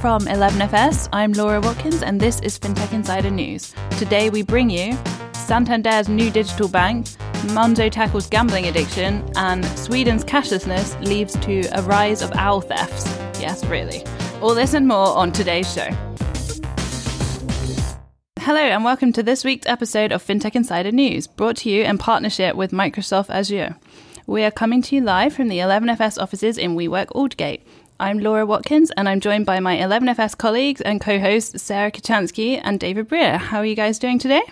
[0.00, 3.74] From 11FS, I'm Laura Watkins, and this is FinTech Insider News.
[3.98, 4.96] Today we bring you
[5.32, 7.06] Santander's new digital bank,
[7.48, 13.06] Monzo tackles gambling addiction, and Sweden's cashlessness leads to a rise of owl thefts.
[13.40, 14.04] Yes, really.
[14.40, 15.90] All this and more on today's show.
[18.38, 21.98] Hello, and welcome to this week's episode of FinTech Insider News, brought to you in
[21.98, 23.74] partnership with Microsoft Azure.
[24.28, 27.62] We are coming to you live from the 11FS offices in WeWork Aldgate.
[28.00, 32.60] I'm Laura Watkins, and I'm joined by my 11FS colleagues and co hosts Sarah Kocianski
[32.62, 33.38] and David Brear.
[33.38, 34.42] How are you guys doing today?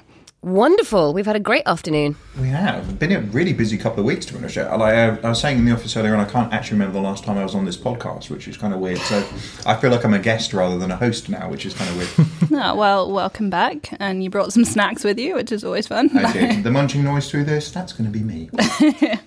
[0.43, 1.15] Wonderful.
[1.15, 2.17] We've had a great afternoon.
[2.41, 2.99] We have.
[2.99, 4.57] Been a really busy couple of weeks, to be honest.
[4.57, 7.05] Like, I, I was saying in the office earlier, and I can't actually remember the
[7.05, 8.99] last time I was on this podcast, which is kind of weird.
[8.99, 9.25] So
[9.65, 11.97] I feel like I'm a guest rather than a host now, which is kind of
[11.97, 12.63] weird.
[12.65, 13.91] oh, well, welcome back.
[14.01, 16.11] And you brought some snacks with you, which is always fun.
[16.19, 16.63] I did.
[16.65, 18.51] The munching noise through this, that's going to be me.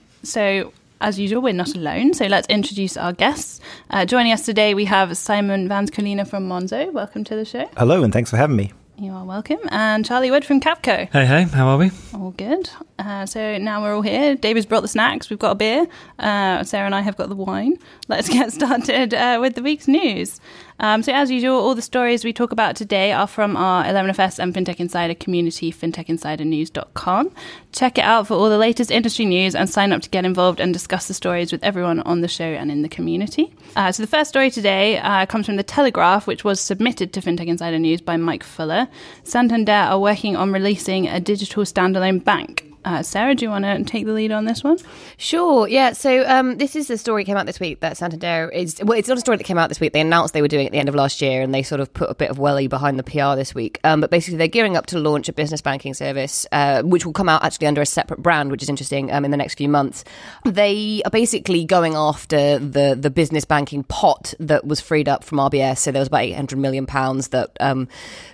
[0.23, 3.59] so as usual, we're not alone, so let's introduce our guests.
[3.89, 6.91] Uh, joining us today, we have Simon Vans-Colina from Monzo.
[6.91, 7.69] Welcome to the show.
[7.77, 8.73] Hello, and thanks for having me.
[8.97, 9.59] You are welcome.
[9.69, 11.09] And Charlie Wood from Capco.
[11.09, 11.89] Hey, hey, how are we?
[12.13, 12.69] All good.
[12.97, 14.35] Uh, so now we're all here.
[14.35, 15.29] David's brought the snacks.
[15.29, 15.87] We've got a beer.
[16.19, 17.77] Uh, Sarah and I have got the wine.
[18.09, 20.41] Let's get started uh, with the week's news.
[20.79, 24.39] Um, so, as usual, all the stories we talk about today are from our 11FS
[24.39, 27.31] and FinTech Insider community, fintechinsidernews.com.
[27.73, 30.59] Check it out for all the latest industry news and sign up to get involved
[30.59, 33.53] and discuss the stories with everyone on the show and in the community.
[33.75, 37.21] Uh, so, the first story today uh, comes from The Telegraph, which was submitted to
[37.21, 38.87] FinTech Insider News by Mike Fuller.
[39.23, 42.68] Santander are working on releasing a digital standalone bank.
[42.85, 44.77] Uh, Sarah, do you want to take the lead on this one?
[45.17, 45.67] Sure.
[45.67, 45.91] Yeah.
[45.91, 48.79] So um, this is a story came out this week that Santander is.
[48.81, 49.91] Well, it's not a story that came out this week.
[49.91, 51.81] They announced they were doing it at the end of last year, and they sort
[51.81, 53.79] of put a bit of welly behind the PR this week.
[53.83, 57.13] Um, but basically, they're gearing up to launch a business banking service, uh, which will
[57.13, 59.11] come out actually under a separate brand, which is interesting.
[59.11, 60.05] Um, in the next few months,
[60.45, 65.39] they are basically going after the the business banking pot that was freed up from
[65.39, 65.79] RBS.
[65.79, 67.89] So there was about eight hundred million pounds that um,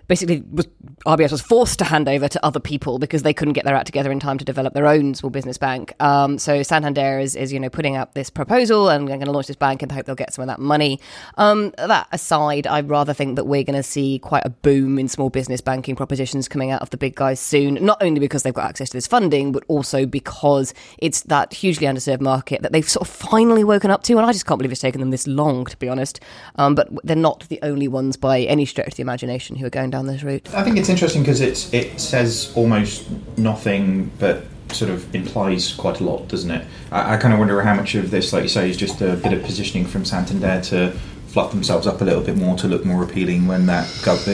[0.08, 0.68] basically was
[1.06, 3.86] RBS was forced to hand over to other people because they couldn't get their act
[3.86, 5.94] together in time to develop their own small business bank.
[6.02, 9.48] Um, so Santander is, is, you know, putting up this proposal and going to launch
[9.48, 11.00] this bank and hope they'll get some of that money.
[11.38, 15.08] Um, that aside, I rather think that we're going to see quite a boom in
[15.08, 18.54] small business banking propositions coming out of the big guys soon, not only because they've
[18.54, 22.90] got access to this funding, but also because it's that hugely underserved market that they've
[22.90, 24.18] sort of finally woken up to.
[24.18, 26.20] And I just can't believe it's taken them this long, to be honest.
[26.56, 29.70] Um, but they're not the only ones by any stretch of the imagination who are
[29.70, 30.54] going down this route.
[30.54, 34.25] I think it's interesting because it says almost nothing, but
[34.72, 36.66] sort of implies quite a lot, doesn't it?
[36.92, 39.16] I, I kind of wonder how much of this, like you say, is just a
[39.16, 40.92] bit of positioning from Santander to
[41.28, 43.86] fluff themselves up a little bit more to look more appealing when that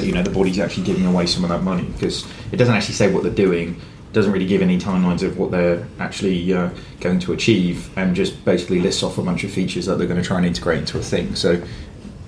[0.04, 2.94] you know the body's actually giving away some of that money because it doesn't actually
[2.94, 3.76] say what they're doing
[4.14, 6.70] doesn't really give any timelines of what they're actually uh,
[7.00, 10.22] going to achieve and just basically lists off a bunch of features that they're going
[10.22, 11.60] to try and integrate into a thing so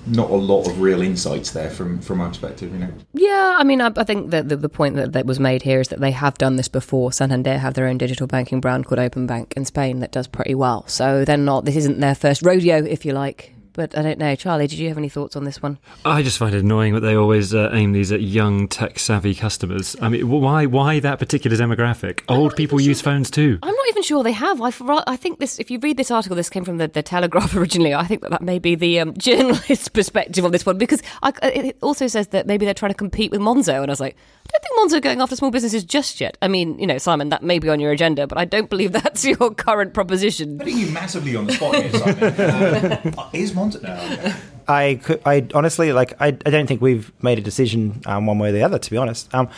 [0.06, 2.94] not a lot of real insights there from from my perspective, you know.
[3.14, 5.80] Yeah, I mean, I, I think that the, the point that, that was made here
[5.80, 7.12] is that they have done this before.
[7.12, 10.56] Santander have their own digital banking brand called Open Bank in Spain that does pretty
[10.56, 10.86] well.
[10.88, 11.66] So they're not.
[11.66, 13.54] This isn't their first rodeo, if you like.
[13.74, 14.68] But I don't know, Charlie.
[14.68, 15.80] Did you have any thoughts on this one?
[16.06, 19.96] I just find it annoying that they always uh, aim these at young, tech-savvy customers.
[20.00, 20.68] I mean, why?
[20.68, 22.22] Why that particular demographic?
[22.30, 23.58] Old people use phones too.
[23.64, 24.62] I'm not even sure they have.
[24.62, 24.72] I,
[25.08, 25.60] I think this.
[25.60, 27.96] If you read this article, this came from the, the Telegraph originally.
[27.96, 31.34] I think that that may be the um, journalist's perspective on this one because I,
[31.42, 34.16] it also says that maybe they're trying to compete with Monzo, and I was like,
[34.46, 36.38] I don't think Monzo are going after small businesses just yet.
[36.42, 38.92] I mean, you know, Simon, that may be on your agenda, but I don't believe
[39.04, 40.58] that's your current proposition.
[40.58, 43.14] Putting you massively on the spot here, Simon.
[43.18, 43.82] Uh, is Monzo?
[43.82, 44.34] No, okay.
[44.68, 46.14] I could, I honestly like.
[46.22, 48.80] I, I don't think we've made a decision um, one way or the other.
[48.80, 49.50] To be honest, um,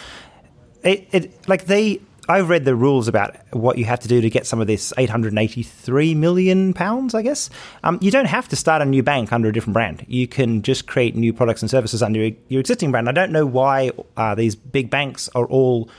[0.84, 2.02] it, it like they.
[2.28, 4.94] I've read the rules about what you have to do to get some of this
[4.98, 7.50] 883 million pounds, I guess.
[7.84, 10.06] Um, you don't have to start a new bank under a different brand.
[10.08, 13.10] You can just create new products and services under your existing brand.
[13.10, 15.90] I don't know why uh, these big banks are all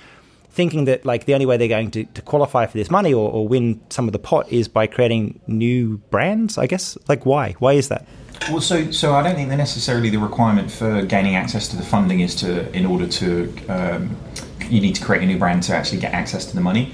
[0.51, 3.31] thinking that like the only way they're going to, to qualify for this money or,
[3.31, 6.97] or win some of the pot is by creating new brands, I guess.
[7.09, 7.53] Like why?
[7.59, 8.07] Why is that?
[8.51, 11.83] Well, so so I don't think that necessarily the requirement for gaining access to the
[11.83, 14.17] funding is to in order to um,
[14.71, 16.92] you need to create a new brand to actually get access to the money.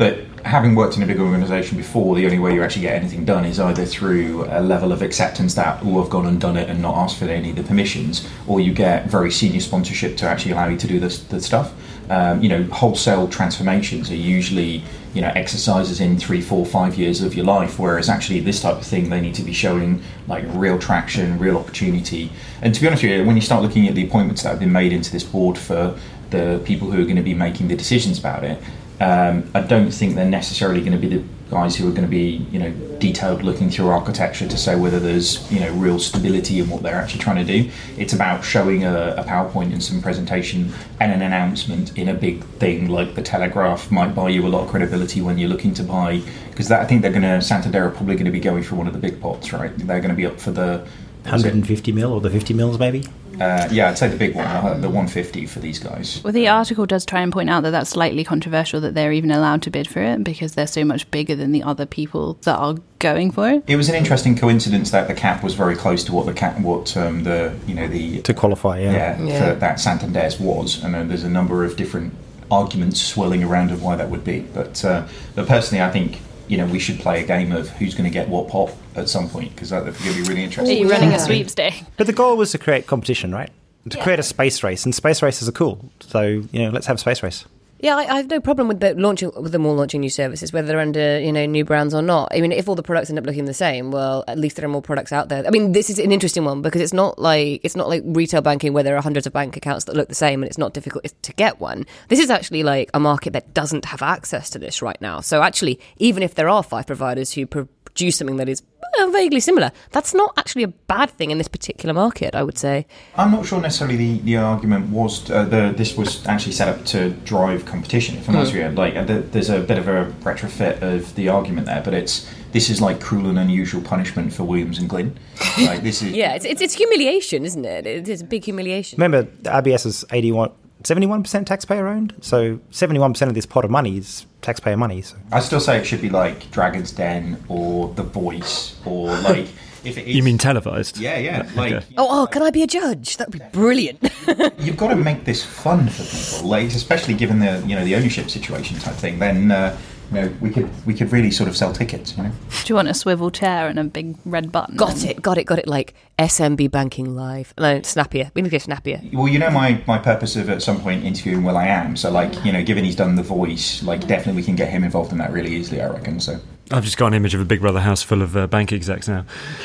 [0.00, 3.26] But having worked in a big organisation before, the only way you actually get anything
[3.26, 6.70] done is either through a level of acceptance that all have gone and done it
[6.70, 10.26] and not asked for any of the permissions, or you get very senior sponsorship to
[10.26, 11.74] actually allow you to do this the stuff.
[12.08, 14.82] Um, you know, wholesale transformations are usually
[15.12, 17.78] you know exercises in three, four, five years of your life.
[17.78, 21.58] Whereas actually this type of thing, they need to be showing like real traction, real
[21.58, 22.32] opportunity.
[22.62, 24.60] And to be honest with you, when you start looking at the appointments that have
[24.60, 25.94] been made into this board for
[26.30, 28.62] the people who are going to be making the decisions about it,
[29.00, 32.08] um, I don't think they're necessarily going to be the guys who are going to
[32.08, 36.60] be you know detailed looking through architecture to say whether there's you know real stability
[36.60, 37.70] in what they're actually trying to do.
[37.96, 42.44] It's about showing a, a PowerPoint and some presentation and an announcement in a big
[42.58, 45.82] thing like the Telegraph might buy you a lot of credibility when you're looking to
[45.82, 48.76] buy because I think they're going to Santander are probably going to be going for
[48.76, 49.76] one of the big pots, right?
[49.76, 50.86] They're going to be up for the?
[51.22, 53.04] 150 mil or the 50 mils maybe.
[53.40, 56.20] Uh, yeah, I'd say the big one, uh, the 150 for these guys.
[56.22, 59.30] Well, the article does try and point out that that's slightly controversial that they're even
[59.30, 62.56] allowed to bid for it because they're so much bigger than the other people that
[62.56, 63.64] are going for it.
[63.66, 66.60] It was an interesting coincidence that the cap was very close to what the cap,
[66.60, 68.92] what um, the you know the To qualify, yeah.
[68.92, 69.38] yeah, Yeah.
[69.38, 72.12] For that Santander's was, and uh, there's a number of different
[72.50, 74.40] arguments swirling around of why that would be.
[74.40, 76.20] But uh, but personally, I think
[76.50, 79.08] you know we should play a game of who's going to get what pot at
[79.08, 80.66] some point because that's going to be really interesting.
[80.66, 80.84] Are interesting.
[80.84, 81.16] you running yeah.
[81.16, 81.84] a sweepstake?
[81.96, 83.50] But the goal was to create competition, right?
[83.88, 85.90] To create a space race, and space races are cool.
[86.00, 87.44] So you know, let's have a space race.
[87.82, 90.52] Yeah, I, I have no problem with the launching with them all launching new services,
[90.52, 92.28] whether they're under you know new brands or not.
[92.30, 94.66] I mean, if all the products end up looking the same, well, at least there
[94.66, 95.46] are more products out there.
[95.46, 98.42] I mean, this is an interesting one because it's not like it's not like retail
[98.42, 100.74] banking where there are hundreds of bank accounts that look the same and it's not
[100.74, 101.86] difficult to get one.
[102.08, 105.20] This is actually like a market that doesn't have access to this right now.
[105.20, 107.46] So actually, even if there are five providers who
[107.94, 108.62] produce something that is
[109.00, 112.34] uh, vaguely similar, that's not actually a bad thing in this particular market.
[112.34, 112.86] I would say.
[113.16, 116.84] I'm not sure necessarily the, the argument was uh, the this was actually set up
[116.86, 118.16] to drive competition.
[118.16, 121.14] If I'm honest with you, like uh, there- there's a bit of a retrofit of
[121.14, 124.88] the argument there, but it's this is like cruel and unusual punishment for Williams and
[124.88, 125.16] Glyn.
[125.58, 127.86] Like this is Yeah, it's it's, it's humiliation, isn't it?
[127.86, 128.96] It is a big humiliation.
[129.00, 130.50] Remember, the RBS is 81,
[130.82, 132.14] 71% taxpayer owned.
[132.20, 135.02] So 71% of this pot of money is taxpayer money.
[135.02, 139.48] So I still say it should be like Dragon's Den or The Voice or like
[139.84, 140.16] if it is.
[140.16, 140.98] You mean televised?
[140.98, 141.48] Yeah, yeah.
[141.54, 141.86] Like Okay.
[141.98, 143.16] Oh, oh, can I be a judge?
[143.18, 143.98] That would be brilliant.
[144.58, 147.94] you've got to make this fun for people, like especially given the you know the
[147.94, 149.18] ownership situation type thing.
[149.18, 149.76] Then uh,
[150.10, 152.16] you know we could we could really sort of sell tickets.
[152.16, 152.32] You know.
[152.50, 154.76] Do you want a swivel chair and a big red button?
[154.76, 155.68] got it, got it, got it.
[155.68, 157.54] Like SMB Banking Live.
[157.58, 158.30] No, snappier.
[158.34, 159.00] We need to get snappier.
[159.12, 161.96] Well, you know my, my purpose of at some point interviewing will.i.am.
[161.96, 164.84] So like you know, given he's done the voice, like definitely we can get him
[164.84, 165.80] involved in that really easily.
[165.80, 166.20] I reckon.
[166.20, 166.40] So
[166.72, 169.08] I've just got an image of a Big Brother house full of uh, bank execs
[169.08, 169.26] now.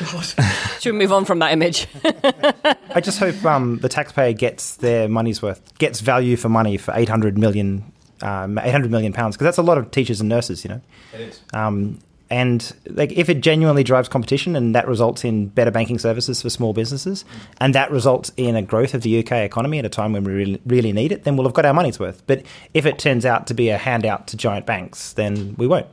[0.80, 1.86] Should we move on from that image?
[2.04, 6.92] I just hope um, the taxpayer gets their money's worth, gets value for money for
[6.94, 7.92] 800 million,
[8.22, 10.80] um, 800 million pounds, because that's a lot of teachers and nurses, you know.
[11.14, 11.40] it is.
[11.52, 11.98] Um,
[12.28, 16.50] and like, if it genuinely drives competition and that results in better banking services for
[16.50, 17.24] small businesses,
[17.60, 20.32] and that results in a growth of the UK economy at a time when we
[20.32, 22.22] really, really need it, then we'll have got our money's worth.
[22.26, 25.86] But if it turns out to be a handout to giant banks, then we won't.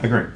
[0.00, 0.26] Agree.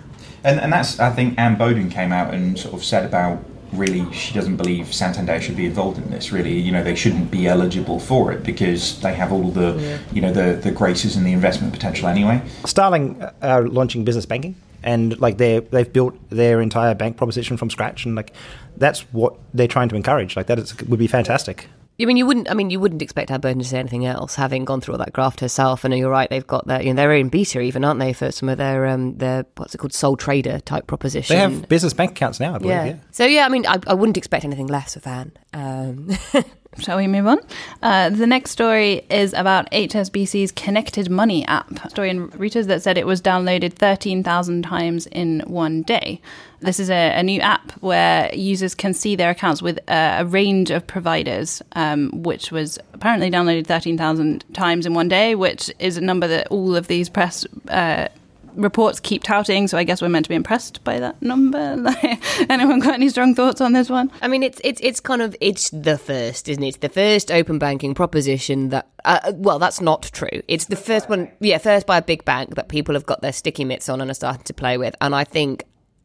[0.43, 3.43] And and that's I think Anne Boden came out and sort of said about
[3.77, 6.33] really she doesn't believe Santander should be involved in this.
[6.33, 10.21] Really, you know, they shouldn't be eligible for it because they have all the you
[10.21, 12.43] know the the graces and the investment potential anyway.
[12.65, 17.57] Starling uh, are launching business banking, and like they they've built their entire bank proposition
[17.57, 18.33] from scratch, and like
[18.77, 20.37] that's what they're trying to encourage.
[20.37, 21.69] Like that is, would be fantastic.
[22.01, 22.51] I mean, you wouldn't.
[22.51, 24.99] I mean, you wouldn't expect Anne Boden to say anything else, having gone through all
[24.99, 25.85] that graft herself.
[25.85, 26.85] And you're right; they've got that.
[26.85, 29.75] You know, they're in beta, even aren't they, for some of their um, their what's
[29.75, 31.37] it called, sole trader type proposition.
[31.37, 32.71] They have business bank accounts now, I believe.
[32.75, 32.85] yeah.
[32.85, 32.97] Yeah.
[33.13, 35.33] So yeah, I mean, I, I wouldn't expect anything less of Anne.
[35.53, 36.11] Um,
[36.79, 37.39] Shall we move on?
[37.83, 41.85] Uh, the next story is about HSBC's Connected Money app.
[41.85, 46.21] A story in Reuters that said it was downloaded 13,000 times in one day.
[46.61, 50.25] This is a, a new app where users can see their accounts with a, a
[50.25, 55.97] range of providers, um, which was apparently downloaded 13,000 times in one day, which is
[55.97, 58.09] a number that all of these press uh,
[58.55, 59.69] reports keep touting.
[59.69, 61.59] So I guess we're meant to be impressed by that number.
[62.49, 64.11] Anyone got any strong thoughts on this one?
[64.23, 66.69] I mean, it's it's it's kind of it's the first, isn't it?
[66.69, 68.89] It's the first open banking proposition that.
[69.05, 70.41] Uh, well, that's not true.
[70.49, 73.35] It's the first one, yeah, first by a big bank that people have got their
[73.35, 74.97] sticky mitts on and are starting to play with.
[75.03, 75.65] And I think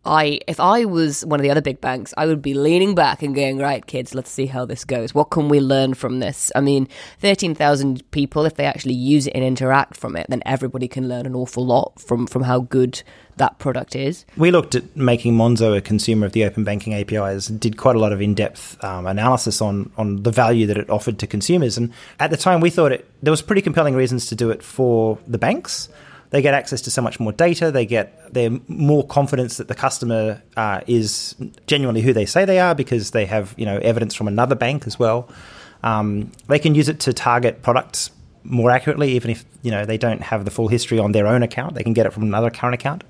[0.09, 3.21] I, if I was one of the other big banks, I would be leaning back
[3.21, 5.13] and going, right, kids, let's see how this goes.
[5.13, 6.51] What can we learn from this?
[6.55, 6.87] I mean,
[7.19, 11.07] thirteen thousand people, if they actually use it and interact from it, then everybody can
[11.07, 13.03] learn an awful lot from from how good
[13.37, 14.25] that product is.
[14.35, 17.99] We looked at making Monzo a consumer of the open banking APIs did quite a
[17.99, 21.77] lot of in depth um, analysis on, on the value that it offered to consumers.
[21.77, 24.61] And at the time, we thought it, there was pretty compelling reasons to do it
[24.61, 25.87] for the banks.
[26.31, 27.71] They get access to so much more data.
[27.71, 32.59] They get they're more confidence that the customer uh, is genuinely who they say they
[32.59, 35.29] are because they have you know evidence from another bank as well.
[35.81, 38.11] Um, they can use it to target products
[38.43, 41.41] more accurately, even if you know they don't have the full history on their own
[41.41, 41.73] account.
[41.73, 43.03] They can get it from another current account.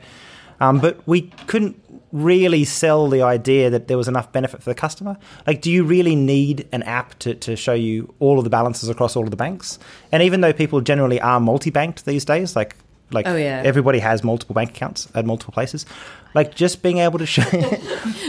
[0.61, 4.75] Um, but we couldn't really sell the idea that there was enough benefit for the
[4.75, 5.17] customer.
[5.47, 8.89] Like, do you really need an app to, to show you all of the balances
[8.89, 9.79] across all of the banks?
[10.11, 12.75] And even though people generally are multi banked these days, like
[13.11, 13.61] Like Oh, yeah.
[13.65, 15.85] everybody has multiple bank accounts at multiple places.
[16.35, 17.41] Like just being able to show,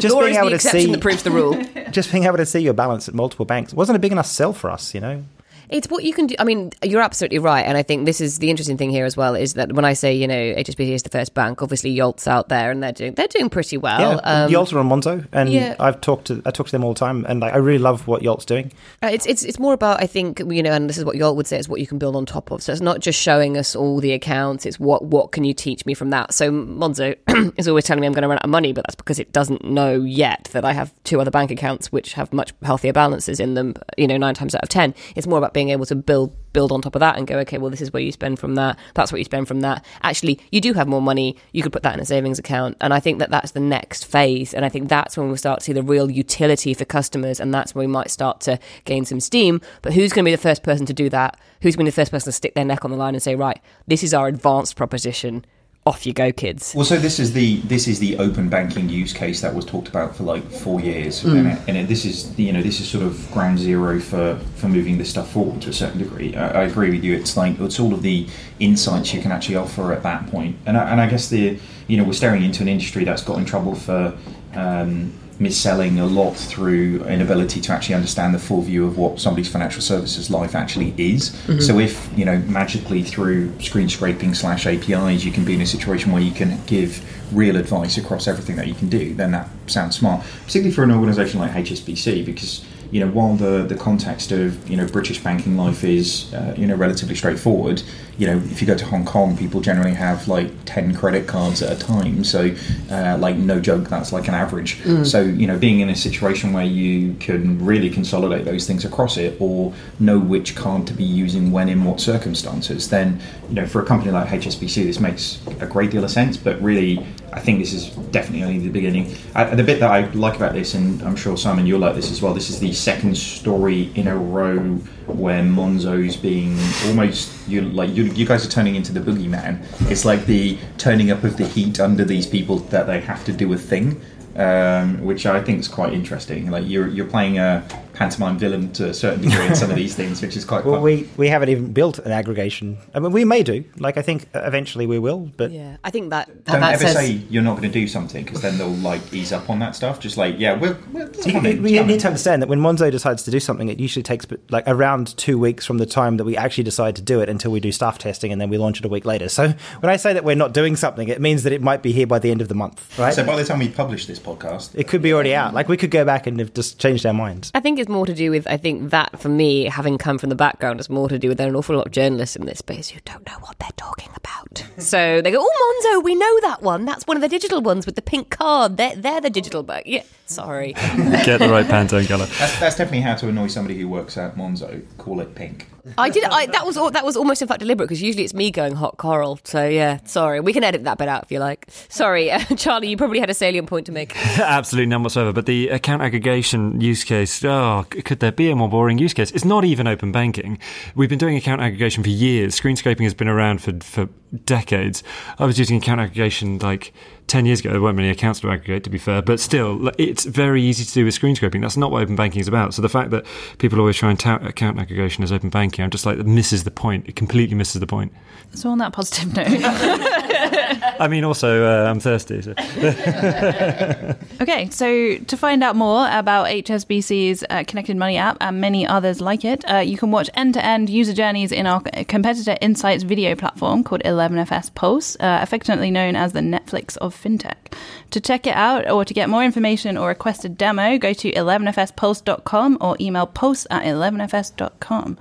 [0.01, 1.63] just Laura's being able the to see, that proves the rule.
[1.91, 4.53] just being able to see your balance at multiple banks wasn't a big enough sell
[4.53, 4.95] for us.
[4.95, 5.25] You know,
[5.71, 6.35] It's what you can do.
[6.39, 9.17] I mean, you're absolutely right, and I think this is the interesting thing here as
[9.17, 9.35] well.
[9.35, 12.49] Is that when I say you know HSBC is the first bank, obviously Yolt's out
[12.49, 14.01] there and they're doing they're doing pretty well.
[14.01, 15.77] yeah, Um, Yolt are on Monzo, and yeah.
[15.79, 18.07] I've talked to I talk to them all the time, and like, I really love
[18.07, 18.73] what Yolt's doing.
[19.03, 21.37] Uh, It's it's it's more about I think you know, and this is what Yolt
[21.37, 22.63] would say is what you can build on top of.
[22.63, 25.87] So it's not just showing us all the accounts; it's what what can you teach
[25.87, 26.35] me from that.
[26.35, 27.17] So Monzo
[27.59, 29.33] is always telling me I'm going to run out of money, but that's because it
[29.33, 33.39] doesn't know yet that I have two other bank accounts which have much healthier balances
[33.41, 33.75] in them.
[33.97, 36.73] You know, nine times out of ten, it's more about being able to build build
[36.73, 38.79] on top of that and go, okay, well, this is where you spend from that.
[38.95, 39.85] That's what you spend from that.
[40.03, 41.37] Actually, you do have more money.
[41.53, 42.77] You could put that in a savings account.
[42.81, 44.53] And I think that that's the next phase.
[44.53, 47.39] And I think that's when we'll start to see the real utility for customers.
[47.41, 49.61] And that's when we might start to gain some steam.
[49.83, 51.39] But who's going to be the first person to do that?
[51.63, 53.23] Who's going to be the first person to stick their neck on the line and
[53.23, 55.45] say, right, this is our advanced proposition.
[55.87, 56.75] Off you go, kids.
[56.77, 59.89] Well, so this is the this is the open banking use case that was talked
[59.89, 62.89] about for like four years, and, it, and it, this is you know this is
[62.89, 66.37] sort of ground zero for for moving this stuff forward to a certain degree.
[66.37, 67.15] I, I agree with you.
[67.15, 70.77] It's like it's all of the insights you can actually offer at that point, and
[70.77, 73.47] I, and I guess the you know we're staring into an industry that's got in
[73.47, 74.17] trouble for.
[74.53, 79.49] Um, mis-selling a lot through inability to actually understand the full view of what somebody's
[79.49, 81.31] financial services life actually is.
[81.31, 81.61] Mm-hmm.
[81.61, 85.67] So if you know magically through screen scraping slash APIs you can be in a
[85.67, 87.03] situation where you can give
[87.35, 90.25] real advice across everything that you can do, then that sounds smart.
[90.45, 94.77] Particularly for an organisation like HSBC because you know while the the context of you
[94.77, 97.83] know British banking life is uh, you know relatively straightforward,
[98.19, 101.63] you know if you go to Hong Kong, people generally have like ten credit cards
[101.63, 102.25] at a time.
[102.25, 102.55] So
[102.91, 104.81] uh, like no joke, that's like an average.
[105.05, 109.17] So you know being in a situation where you can really consolidate those things across
[109.17, 113.67] it, or know which card to be using when in what circumstances, then you know
[113.67, 116.37] for a company like HSBC, this makes a great deal of sense.
[116.37, 119.15] But really, I think this is definitely only the beginning.
[119.35, 122.21] The bit that I like about this, and I'm sure Simon you'll like this as
[122.21, 122.35] well.
[122.35, 124.59] This is the second story in a row
[125.07, 129.65] where Monzo's being almost you like you, you guys are turning into the boogeyman.
[129.91, 133.33] It's like the turning up of the heat under these people that they have to
[133.33, 134.01] do a thing.
[134.37, 136.51] Um, which I think is quite interesting.
[136.51, 137.67] Like you're you're playing a
[138.01, 140.77] pantomime villain to a certain degree in some of these things, which is quite Well,
[140.77, 140.83] fun.
[140.83, 142.79] we we haven't even built an aggregation.
[142.95, 143.63] I mean, we may do.
[143.77, 146.85] Like, I think eventually we will, but Yeah, I think that that, Don't that ever
[146.87, 149.59] says say you're not going to do something because then they'll like ease up on
[149.59, 150.01] that stuff.
[150.01, 151.93] Just like yeah, we're, we're it's You, coming, you- it's you coming.
[151.93, 155.15] need to understand that when Monzo decides to do something, it usually takes like around
[155.19, 157.71] two weeks from the time that we actually decide to do it until we do
[157.71, 159.29] staff testing and then we launch it a week later.
[159.29, 161.93] So when I say that we're not doing something, it means that it might be
[161.93, 163.13] here by the end of the month, right?
[163.13, 165.53] So by the time we publish this podcast, it could be already out.
[165.53, 167.51] Like we could go back and have just changed our minds.
[167.55, 170.31] I think it's more to do with, I think that for me, having come from
[170.31, 172.47] the background, is more to do with there are an awful lot of journalists in
[172.47, 174.65] this space who don't know what they're talking about.
[174.79, 176.85] so they go, oh, Monzo, we know that one.
[176.85, 178.77] That's one of the digital ones with the pink card.
[178.77, 179.83] They're, they're the digital bag.
[179.87, 180.73] Yeah, sorry.
[180.73, 182.27] Get the right Pantone colour.
[182.27, 184.83] that's, that's definitely how to annoy somebody who works at Monzo.
[184.99, 185.67] Call it pink.
[185.99, 186.25] I did.
[186.25, 188.75] I, that was al- that was almost in fact deliberate because usually it's me going
[188.75, 189.39] hot coral.
[189.45, 190.41] So yeah, sorry.
[190.41, 191.67] We can edit that bit out if you like.
[191.89, 192.89] Sorry, uh, Charlie.
[192.89, 194.17] You probably had a salient point to make.
[194.39, 195.33] Absolutely none whatsoever.
[195.33, 199.31] But the account aggregation use case, oh, could there be a more boring use case?
[199.31, 200.59] It's not even open banking.
[200.95, 202.55] We've been doing account aggregation for years.
[202.55, 204.09] Screen scraping has been around for, for
[204.45, 205.03] decades.
[205.39, 206.93] I was using account aggregation like
[207.31, 207.71] 10 years ago.
[207.71, 210.93] There weren't many accounts to aggregate, to be fair, but still, it's very easy to
[210.93, 211.61] do with screen scraping.
[211.61, 212.75] That's not what open banking is about.
[212.75, 213.25] So the fact that
[213.59, 216.65] people always try and tout account aggregation as open banking, I'm just like, that misses
[216.65, 217.09] the point.
[217.09, 218.13] It completely misses the point.
[218.55, 219.47] So on that positive note,
[221.01, 222.43] I mean, also, uh, I'm thirsty.
[222.43, 222.53] So.
[224.41, 224.69] okay.
[224.71, 229.45] So to find out more about HSBC's uh, Connected Money app and many others like
[229.45, 234.03] it, uh, you can watch end-to-end user journeys in our competitor Insights video platform called
[234.05, 237.75] 11FS Pulse, uh, affectionately known as the Netflix of fintech.
[238.11, 241.33] To check it out or to get more information or request a demo, go to
[241.33, 245.19] 11fspulse.com or email pulse at 11fs.com.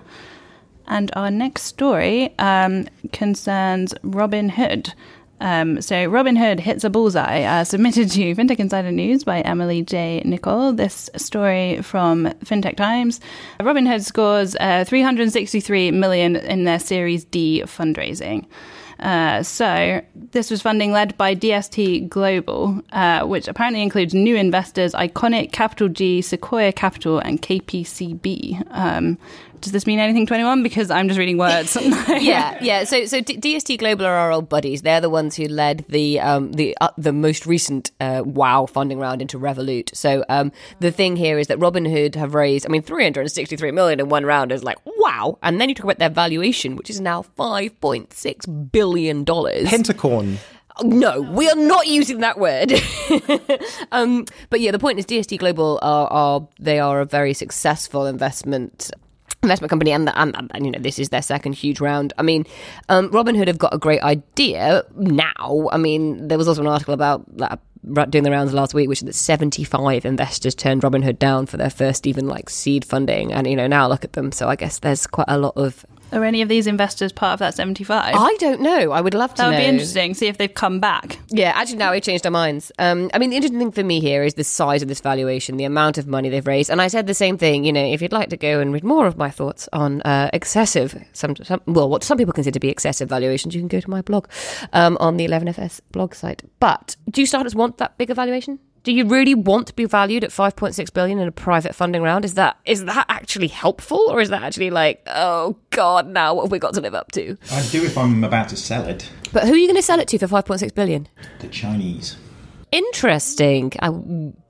[0.89, 4.93] And our next story um, concerns Robinhood.
[5.41, 10.21] Um, so Robinhood hits a bullseye, uh, submitted to FinTech Insider News by Emily J.
[10.25, 10.73] Nicol.
[10.73, 13.21] This story from FinTech Times.
[13.59, 18.45] Robinhood scores uh, 363 million in their Series D fundraising.
[18.99, 24.93] Uh, so this was funding led by DST Global, uh, which apparently includes new investors
[24.93, 28.61] ICONIQ, Capital G, Sequoia Capital, and KPCB.
[28.71, 29.17] Um,
[29.61, 30.63] Does this mean anything to anyone?
[30.63, 31.77] Because I'm just reading words.
[32.19, 32.83] yeah, yeah.
[32.83, 34.81] So, so DST Global are our old buddies.
[34.81, 38.99] They're the ones who led the um, the uh, the most recent uh, WoW funding
[38.99, 39.95] round into Revolut.
[39.95, 44.09] So, um, the thing here is that Robinhood have raised, I mean, 363 million in
[44.09, 45.37] one round is like wow.
[45.43, 49.67] And then you talk about their valuation, which is now 5.6 billion dollars.
[49.67, 50.37] Pentacorn.
[50.81, 52.71] No, we are not using that word.
[53.91, 58.05] um, but yeah, the point is, DST Global are, are they are a very successful
[58.05, 58.91] investment
[59.43, 62.13] investment company and, and, and you know this is their second huge round.
[62.17, 62.45] I mean
[62.89, 65.69] um, robinhood have got a great idea now.
[65.71, 67.55] I mean there was also an article about uh,
[68.05, 71.69] doing the rounds last week which is that 75 investors turned robinhood down for their
[71.69, 73.31] first even like seed funding.
[73.31, 74.31] And you know now look at them.
[74.31, 77.39] So i guess there's quite a lot of are any of these investors part of
[77.39, 78.15] that 75?
[78.15, 78.91] I don't know.
[78.91, 79.59] I would love to That would know.
[79.59, 80.13] be interesting.
[80.13, 81.19] See if they've come back.
[81.29, 82.71] Yeah, actually, now we've changed our minds.
[82.79, 85.57] Um, I mean, the interesting thing for me here is the size of this valuation,
[85.57, 86.69] the amount of money they've raised.
[86.69, 87.63] And I said the same thing.
[87.65, 90.29] You know, if you'd like to go and read more of my thoughts on uh,
[90.33, 93.79] excessive, some, some, well, what some people consider to be excessive valuations, you can go
[93.79, 94.27] to my blog
[94.73, 96.43] um, on the 11FS blog site.
[96.59, 98.59] But do you starters want that big valuation?
[98.83, 102.23] Do you really want to be valued at 5.6 billion in a private funding round?
[102.25, 106.43] Is that is that actually helpful, or is that actually like, oh god, now what
[106.43, 107.37] have we got to live up to?
[107.51, 109.09] I'd do if I'm about to sell it.
[109.33, 111.07] But who are you going to sell it to for 5.6 billion?
[111.39, 112.17] The Chinese.
[112.71, 113.73] Interesting.
[113.81, 113.91] I,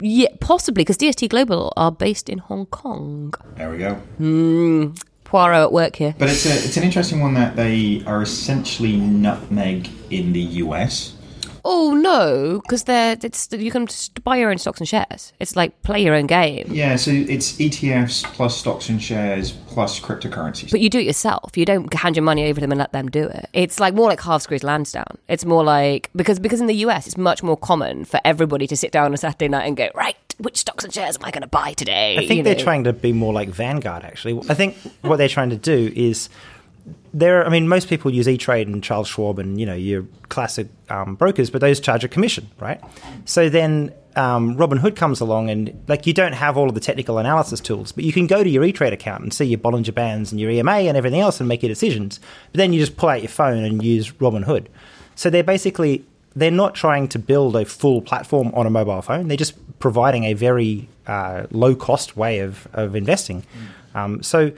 [0.02, 3.34] yeah, possibly because DST Global are based in Hong Kong.
[3.56, 3.96] There we go.
[4.18, 4.88] Hmm,
[5.24, 6.16] Poirot at work here.
[6.18, 11.16] But it's a, it's an interesting one that they are essentially nutmeg in the US.
[11.72, 15.34] Oh no, because they're it's you can just buy your own stocks and shares.
[15.40, 16.66] It's like play your own game.
[16.72, 20.72] Yeah, so it's ETFs plus stocks and shares plus cryptocurrencies.
[20.72, 21.56] But you do it yourself.
[21.56, 23.50] You don't hand your money over to them and let them do it.
[23.54, 25.20] It's like more like Hargreaves Lansdown.
[25.28, 28.76] It's more like because because in the US it's much more common for everybody to
[28.76, 30.16] sit down on a Saturday night and go right.
[30.40, 32.16] Which stocks and shares am I going to buy today?
[32.16, 32.64] I think You they're know.
[32.64, 34.04] trying to be more like Vanguard.
[34.06, 36.30] Actually, I think what they're trying to do is
[37.14, 37.46] there.
[37.46, 40.68] I mean, most people use E Trade and Charles Schwab and you know your classic
[40.90, 42.82] um, brokers, but those charge a commission, right?
[43.26, 47.18] So then um, Robinhood comes along and like you don't have all of the technical
[47.18, 49.94] analysis tools, but you can go to your E Trade account and see your Bollinger
[49.94, 52.20] Bands and your EMA and everything else and make your decisions.
[52.52, 54.68] But then you just pull out your phone and use Robinhood.
[55.16, 56.06] So they're basically
[56.36, 59.28] they're not trying to build a full platform on a mobile phone.
[59.28, 63.44] They're just providing a very uh, low cost way of, of investing.
[63.96, 64.52] Um, so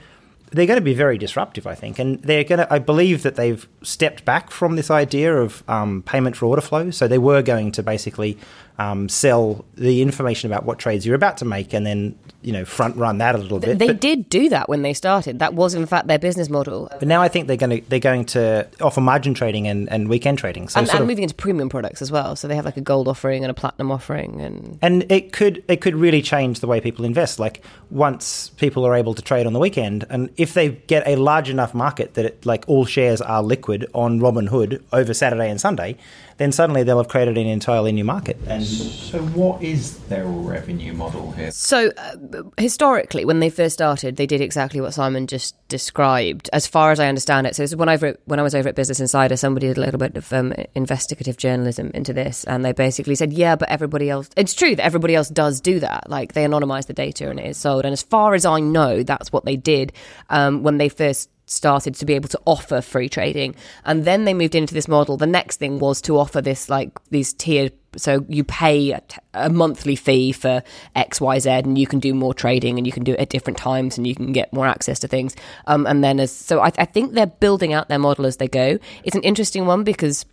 [0.52, 2.72] they're going to be very disruptive, I think, and they're going to.
[2.72, 6.90] I believe that they've stepped back from this idea of um, payment for order flow.
[6.90, 8.38] So they were going to basically
[8.82, 12.00] um, sell the information about what trades you're about to make, and then
[12.42, 13.78] you know front run that a little bit.
[13.78, 15.38] They But- did do that when they started.
[15.38, 16.88] That was in fact their business model.
[16.98, 20.08] but now I think they're going to they're going to offer margin trading and, and
[20.08, 20.68] weekend trading.
[20.68, 22.34] So and, and of- moving into premium products as well.
[22.36, 25.62] So they have like a gold offering and a platinum offering, and and it could
[25.68, 27.38] it could really change the way people invest.
[27.38, 31.16] Like once people are able to trade on the weekend, and if they get a
[31.16, 35.60] large enough market that it, like all shares are liquid on Robinhood over Saturday and
[35.60, 35.96] Sunday,
[36.38, 38.38] then suddenly they'll have created an entirely new market.
[38.46, 41.50] And So, what is their revenue model here?
[41.50, 46.66] So, uh, historically, when they first started, they did exactly what Simon just described, as
[46.66, 47.56] far as I understand it.
[47.56, 49.78] So, this is when, over at, when I was over at Business Insider, somebody did
[49.78, 53.68] a little bit of um, investigative journalism into this, and they basically said, "Yeah, but
[53.68, 54.28] everybody else.
[54.36, 56.08] It's true that everybody else does do that.
[56.10, 57.84] Like they anonymize the data and it is sold.
[57.84, 59.92] And as far as I know, that's what they did
[60.30, 63.54] um, when they first." Started to be able to offer free trading.
[63.84, 65.16] And then they moved into this model.
[65.16, 69.18] The next thing was to offer this like these tiered so you pay a, t-
[69.34, 70.62] a monthly fee for
[70.96, 73.98] xyz and you can do more trading and you can do it at different times
[73.98, 75.36] and you can get more access to things.
[75.66, 78.48] Um, and then as so I, I think they're building out their model as they
[78.48, 78.78] go.
[79.04, 80.24] It's an interesting one because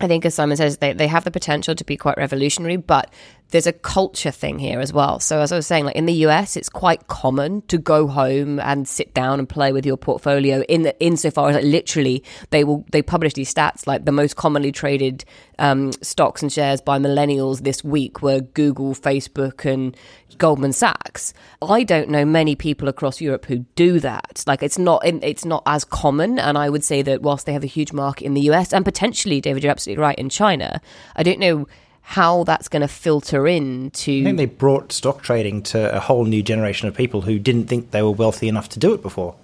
[0.00, 3.12] I think, as Simon says, they, they have the potential to be quite revolutionary, but
[3.52, 5.20] there's a culture thing here as well.
[5.20, 8.58] So, as I was saying, like in the US, it's quite common to go home
[8.58, 10.62] and sit down and play with your portfolio.
[10.62, 14.36] In the, insofar as like, literally, they will they publish these stats like the most
[14.36, 15.24] commonly traded
[15.58, 19.94] um, stocks and shares by millennials this week were Google, Facebook, and
[20.38, 21.34] Goldman Sachs.
[21.60, 24.42] I don't know many people across Europe who do that.
[24.46, 26.38] Like it's not it's not as common.
[26.38, 28.82] And I would say that whilst they have a huge market in the US and
[28.82, 30.80] potentially, David, you're absolutely right in China.
[31.16, 31.66] I don't know
[32.02, 34.20] how that's going to filter in to.
[34.20, 37.66] I think they brought stock trading to a whole new generation of people who didn't
[37.68, 39.34] think they were wealthy enough to do it before.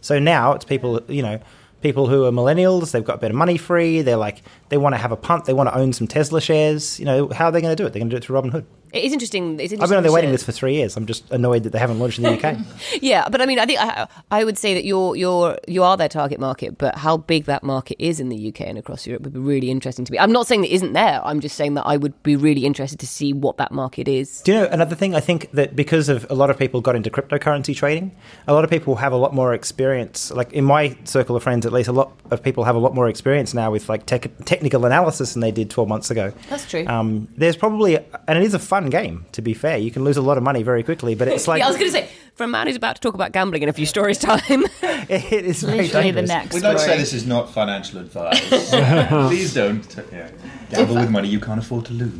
[0.00, 1.40] So now it's people, you know,
[1.80, 2.90] people who are millennials.
[2.90, 4.02] They've got a bit of money free.
[4.02, 5.44] They're like they want to have a punt.
[5.44, 6.98] They want to own some Tesla shares.
[6.98, 7.92] You know, how are they going to do it?
[7.92, 8.64] They're going to do it through Robinhood.
[8.92, 9.58] It is interesting.
[9.58, 10.96] It's interesting I've been on their waiting list for three years.
[10.96, 12.58] I'm just annoyed that they haven't launched in the UK.
[13.00, 15.96] Yeah, but I mean, I think I, I would say that you're you're you are
[15.96, 19.22] their target market, but how big that market is in the UK and across Europe
[19.22, 20.18] would be really interesting to me.
[20.18, 21.20] I'm not saying that isn't there.
[21.24, 24.42] I'm just saying that I would be really interested to see what that market is.
[24.42, 25.14] Do you know another thing?
[25.14, 28.14] I think that because of a lot of people got into cryptocurrency trading,
[28.46, 30.30] a lot of people have a lot more experience.
[30.30, 32.94] Like in my circle of friends, at least, a lot of people have a lot
[32.94, 36.32] more experience now with like tech, technical analysis than they did 12 months ago.
[36.50, 36.86] That's true.
[36.86, 39.26] Um, there's probably, and it is a fun game.
[39.32, 41.58] To be fair, you can lose a lot of money very quickly, but it's like
[41.60, 42.08] yeah, I was going to say,
[42.42, 44.40] for a man who's about to talk about gambling in a few stories' time,
[44.82, 48.40] it is very Literally the next We'd like to say this is not financial advice.
[49.28, 50.28] Please don't yeah,
[50.70, 52.12] gamble with money you can't afford to lose.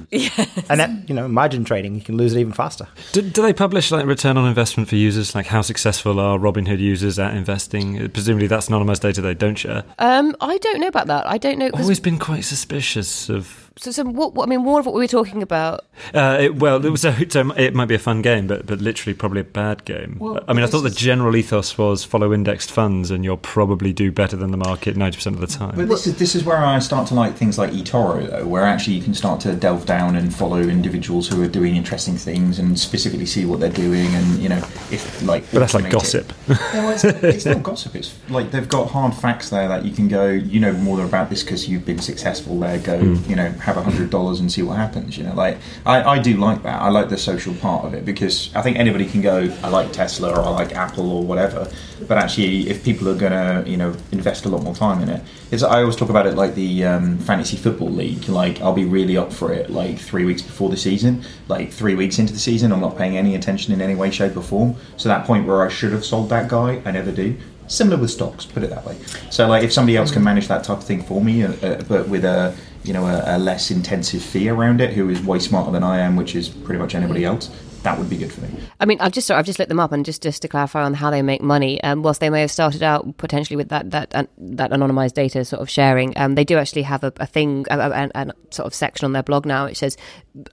[0.71, 2.87] And that, you know, margin trading, you can lose it even faster.
[3.13, 5.35] Do, do they publish like return on investment for users?
[5.35, 8.09] Like how successful are Robinhood users at investing?
[8.11, 9.83] Presumably that's anonymized data they don't share.
[9.99, 11.27] um, I don't know about that.
[11.27, 11.71] I don't know.
[11.71, 13.71] 'cause- Always been quite suspicious of.
[13.79, 14.47] so, so what, what?
[14.47, 15.85] I mean, more of what we were talking about.
[16.15, 18.81] Uh, it, well, it was so, so it might be a fun game, but but
[18.81, 20.12] literally probably a bad game.
[20.19, 23.93] Well, I mean, I thought the general ethos was follow indexed funds, and you'll probably
[23.93, 25.75] do better than the market ninety percent of the time.
[25.77, 28.65] But this is this is where I start to like things like eToro though, where
[28.65, 32.59] actually you can start to delve down and follow individuals who are doing interesting things
[32.59, 34.59] and specifically see what they're doing and you know
[34.91, 35.45] if like.
[35.53, 35.93] but that's like automate it.
[35.93, 36.33] gossip.
[36.49, 37.95] Yeah, well, it's, it's not gossip.
[37.95, 40.29] It's like they've got hard facts there that you can go.
[40.29, 42.79] You know more about this because you've been successful there.
[42.79, 43.31] Go, hmm.
[43.31, 45.17] you know, have a hundred dollars and see what happens.
[45.17, 46.81] You know, like I, I do like that.
[46.81, 49.55] I like the social part of it because I think anybody can go.
[49.63, 51.71] I like Tesla or like Apple or whatever.
[52.09, 55.23] But actually, if people are gonna, you know, invest a lot more time in it,
[55.51, 58.29] it's I always talk about it like the um, fantasy football league.
[58.29, 61.23] Like I'll be really up for it like three weeks before the season.
[61.49, 64.37] Like three weeks into the season, I'm not paying any attention in any way, shape,
[64.37, 64.77] or form.
[64.97, 67.37] So that point where I should have sold that guy, I never do.
[67.69, 68.99] Similar with stocks, put it that way.
[69.31, 71.83] So like if somebody else can manage that type of thing for me, uh, uh,
[71.85, 75.39] but with a you know a, a less intensive fee around it, who is way
[75.39, 77.51] smarter than I am, which is pretty much anybody else,
[77.83, 78.49] that would be good for me.
[78.81, 80.95] I mean, I've just I've just looked them up, and just just to clarify on
[80.95, 81.83] how they make money.
[81.83, 85.45] Um, whilst they may have started out potentially with that that uh, that anonymized data
[85.45, 88.67] sort of sharing, um, they do actually have a, a thing, a, a, a sort
[88.67, 89.67] of section on their blog now.
[89.67, 89.97] It says,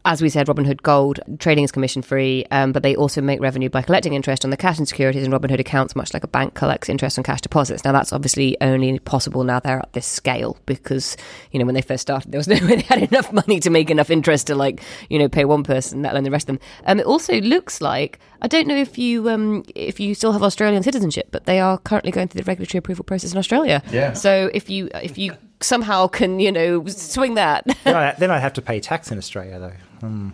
[0.06, 3.70] as we said, Robinhood Gold trading is commission free, um, but they also make revenue
[3.70, 6.54] by collecting interest on the cash and securities in Robinhood accounts, much like a bank
[6.54, 7.84] collects interest on cash deposits.
[7.84, 11.16] Now, that's obviously only possible now they're at this scale because
[11.52, 13.70] you know when they first started, there was no way they had enough money to
[13.70, 16.56] make enough interest to like you know pay one person, let alone the rest of
[16.56, 16.68] them.
[16.86, 20.44] Um, it also looks like I don't know if you um, if you still have
[20.44, 23.84] Australian citizenship, but they are currently going through the regulatory approval process in Australia.
[23.92, 24.14] Yeah.
[24.14, 27.66] So if you if you somehow can you know swing that.
[27.84, 30.08] Then I, then I'd have to pay tax in Australia, though.
[30.08, 30.30] Hmm.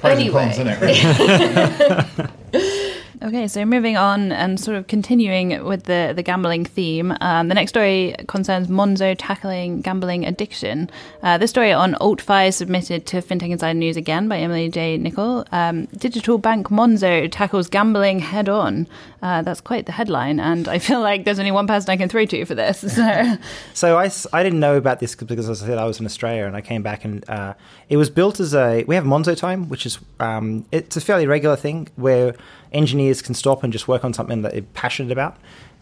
[0.00, 0.42] Pros Anyway.
[0.42, 2.22] and cons, isn't it?
[2.52, 2.80] Really?
[3.22, 7.54] Okay, so moving on and sort of continuing with the, the gambling theme, um, the
[7.54, 10.90] next story concerns Monzo tackling gambling addiction.
[11.22, 14.98] Uh, this story on AltFi submitted to FinTech Insider News again by Emily J.
[14.98, 15.46] Nichol.
[15.52, 18.88] Um, digital bank Monzo tackles gambling head on.
[19.22, 22.08] Uh, that's quite the headline, and I feel like there's only one person I can
[22.08, 22.80] throw to for this.
[22.94, 23.36] So,
[23.74, 26.46] So I, I didn't know about this because, as I said, I was in Australia
[26.46, 27.54] and I came back and uh,
[27.88, 28.84] it was built as a.
[28.86, 32.34] We have Monzo time, which is um, it's a fairly regular thing where
[32.74, 35.36] engineers can stop and just work on something that they're passionate about.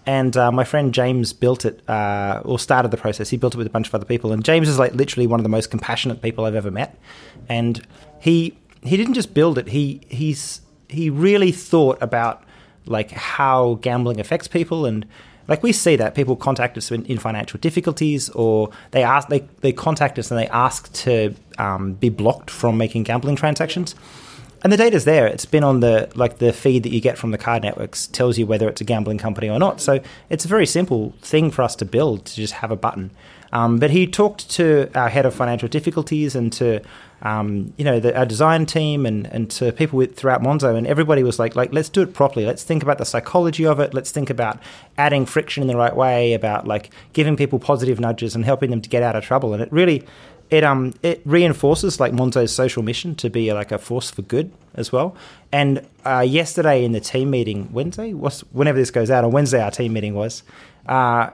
[0.05, 3.31] And uh, my friend James built it uh, or started the process.
[3.31, 5.39] He built it with a bunch of other people, and James is like literally one
[5.39, 6.99] of the most compassionate people I've ever met.
[7.49, 7.87] And
[8.21, 9.69] he he didn't just build it.
[9.69, 12.43] He he's he really thought about
[12.87, 15.07] like how gambling affects people and
[15.49, 19.41] like we see that people contact us in, in financial difficulties or they ask they,
[19.61, 23.95] they contact us and they ask to um, be blocked from making gambling transactions
[24.63, 27.31] and the data's there it's been on the like the feed that you get from
[27.31, 30.49] the card networks tells you whether it's a gambling company or not so it's a
[30.49, 33.11] very simple thing for us to build to just have a button
[33.53, 36.81] um, but he talked to our head of financial difficulties and to
[37.21, 40.87] um, you know the, our design team and, and to people with, throughout Monzo, and
[40.87, 42.45] everybody was like, like let's do it properly.
[42.45, 43.95] Let's think about the psychology of it.
[43.95, 44.59] Let's think about
[44.99, 46.33] adding friction in the right way.
[46.33, 49.53] About like giving people positive nudges and helping them to get out of trouble.
[49.53, 50.05] And it really
[50.53, 54.53] it um it reinforces like Monzo's social mission to be like a force for good
[54.75, 55.17] as well.
[55.51, 59.63] And uh, yesterday in the team meeting, Wednesday, was whenever this goes out on Wednesday,
[59.63, 60.43] our team meeting was.
[60.87, 61.31] Uh,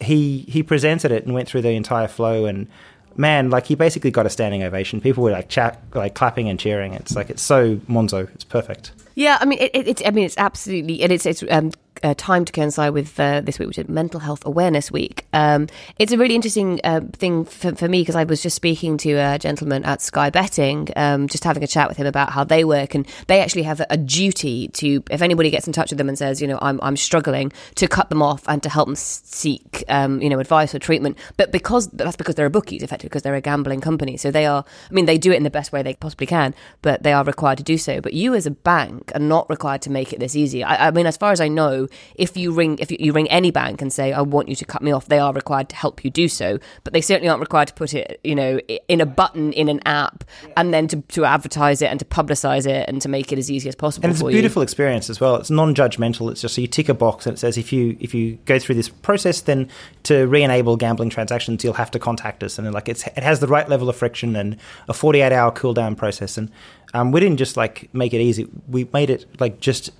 [0.00, 2.68] he he presented it and went through the entire flow and
[3.16, 6.60] man like he basically got a standing ovation people were like chat like clapping and
[6.60, 10.10] cheering it's like it's so monzo it's perfect Yeah, I mean, it, it, it's I
[10.10, 11.70] mean, it's absolutely, and it's it's um,
[12.02, 15.26] uh, time to coincide with uh, this week, which is Mental Health Awareness Week.
[15.32, 18.98] Um, it's a really interesting uh, thing for, for me because I was just speaking
[18.98, 22.44] to a gentleman at Sky Betting, um, just having a chat with him about how
[22.44, 25.90] they work, and they actually have a, a, duty to, if anybody gets in touch
[25.90, 28.68] with them and says, you know, I'm, I'm struggling, to cut them off and to
[28.68, 31.16] help them seek, um, you know, advice or treatment.
[31.36, 34.46] But because that's because they're a bookies, effectively, because they're a gambling company, so they
[34.46, 34.64] are.
[34.90, 37.24] I mean, they do it in the best way they possibly can, but they are
[37.24, 38.00] required to do so.
[38.00, 40.62] But you, as a bank, are not required to make it this easy.
[40.62, 43.30] I, I mean, as far as I know, if you ring if you, you, ring
[43.30, 45.76] any bank and say I want you to cut me off, they are required to
[45.76, 46.58] help you do so.
[46.84, 49.80] But they certainly aren't required to put it, you know, in a button in an
[49.86, 50.24] app
[50.56, 53.50] and then to, to advertise it and to publicize it and to make it as
[53.50, 54.06] easy as possible.
[54.06, 54.64] And it's a beautiful you.
[54.64, 55.36] experience as well.
[55.36, 56.30] It's non-judgmental.
[56.30, 58.58] It's just so you tick a box and it says if you if you go
[58.58, 59.68] through this process, then
[60.04, 62.58] to re-enable gambling transactions, you'll have to contact us.
[62.58, 64.56] And like it's it has the right level of friction and
[64.88, 66.36] a 48 hour cooldown process.
[66.36, 66.50] And
[66.94, 68.48] um, we didn't just like make it easy.
[68.68, 69.90] We made it like just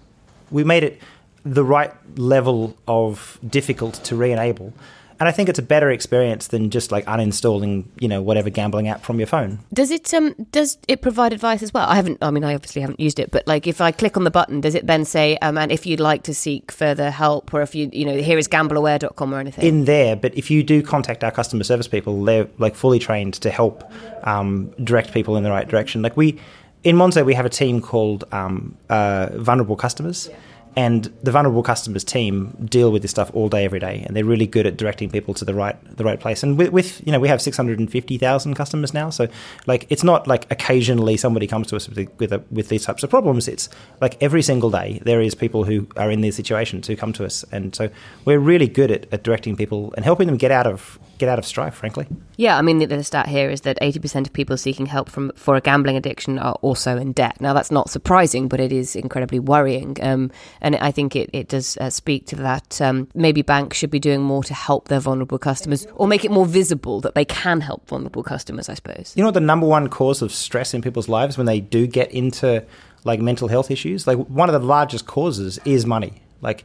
[0.50, 1.00] we made it
[1.44, 4.72] the right level of difficult to re-enable.
[5.20, 8.88] And I think it's a better experience than just like uninstalling, you know, whatever gambling
[8.88, 9.60] app from your phone.
[9.72, 11.88] Does it um does it provide advice as well?
[11.88, 14.24] I haven't I mean I obviously haven't used it, but like if I click on
[14.24, 17.54] the button, does it then say um and if you'd like to seek further help
[17.54, 19.64] or if you you know, here is gambleaware.com or anything?
[19.64, 23.34] In there, but if you do contact our customer service people, they're like fully trained
[23.34, 23.90] to help
[24.24, 26.02] um, direct people in the right direction.
[26.02, 26.40] Like we
[26.84, 30.28] in Monzo we have a team called um, uh, vulnerable customers.
[30.30, 30.36] Yeah
[30.76, 34.24] and the vulnerable customers team deal with this stuff all day, every day, and they're
[34.24, 36.42] really good at directing people to the right the right place.
[36.42, 39.28] And with, with you know, we have six hundred and fifty thousand customers now, so
[39.66, 43.02] like it's not like occasionally somebody comes to us with with, a, with these types
[43.02, 43.46] of problems.
[43.46, 43.68] It's
[44.00, 47.24] like every single day there is people who are in these situations who come to
[47.24, 47.88] us, and so
[48.24, 51.38] we're really good at, at directing people and helping them get out of get out
[51.38, 52.06] of strife, frankly.
[52.36, 55.32] Yeah, I mean, the, the stat here is that 80% of people seeking help from
[55.34, 57.40] for a gambling addiction are also in debt.
[57.40, 59.96] Now, that's not surprising, but it is incredibly worrying.
[60.02, 62.80] Um, and I think it, it does uh, speak to that.
[62.80, 66.30] Um, maybe banks should be doing more to help their vulnerable customers or make it
[66.30, 69.12] more visible that they can help vulnerable customers, I suppose.
[69.16, 71.86] You know what the number one cause of stress in people's lives when they do
[71.86, 72.64] get into
[73.04, 74.06] like mental health issues?
[74.06, 76.22] Like, one of the largest causes is money.
[76.40, 76.64] Like,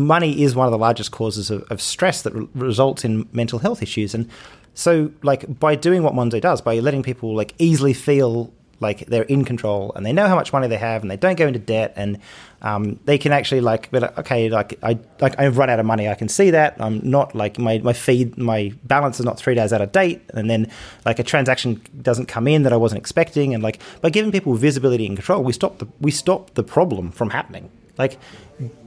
[0.00, 3.58] money is one of the largest causes of, of stress that re- results in mental
[3.58, 4.14] health issues.
[4.14, 4.28] And
[4.74, 9.24] so, like, by doing what Monzo does, by letting people like easily feel like they're
[9.24, 11.58] in control and they know how much money they have and they don't go into
[11.58, 12.18] debt and
[12.62, 16.08] um, they can actually like, like, okay, like I like I've run out of money.
[16.08, 16.76] I can see that.
[16.80, 20.22] I'm not like my my feed my balance is not three days out of date,
[20.34, 20.70] and then
[21.04, 24.54] like a transaction doesn't come in that I wasn't expecting, and like by giving people
[24.54, 27.70] visibility and control, we stop the we stop the problem from happening.
[27.96, 28.18] Like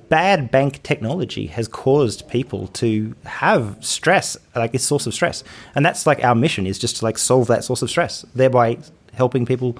[0.09, 5.43] bad bank technology has caused people to have stress, like this source of stress.
[5.75, 8.77] And that's like our mission is just to like solve that source of stress, thereby
[9.13, 9.77] helping people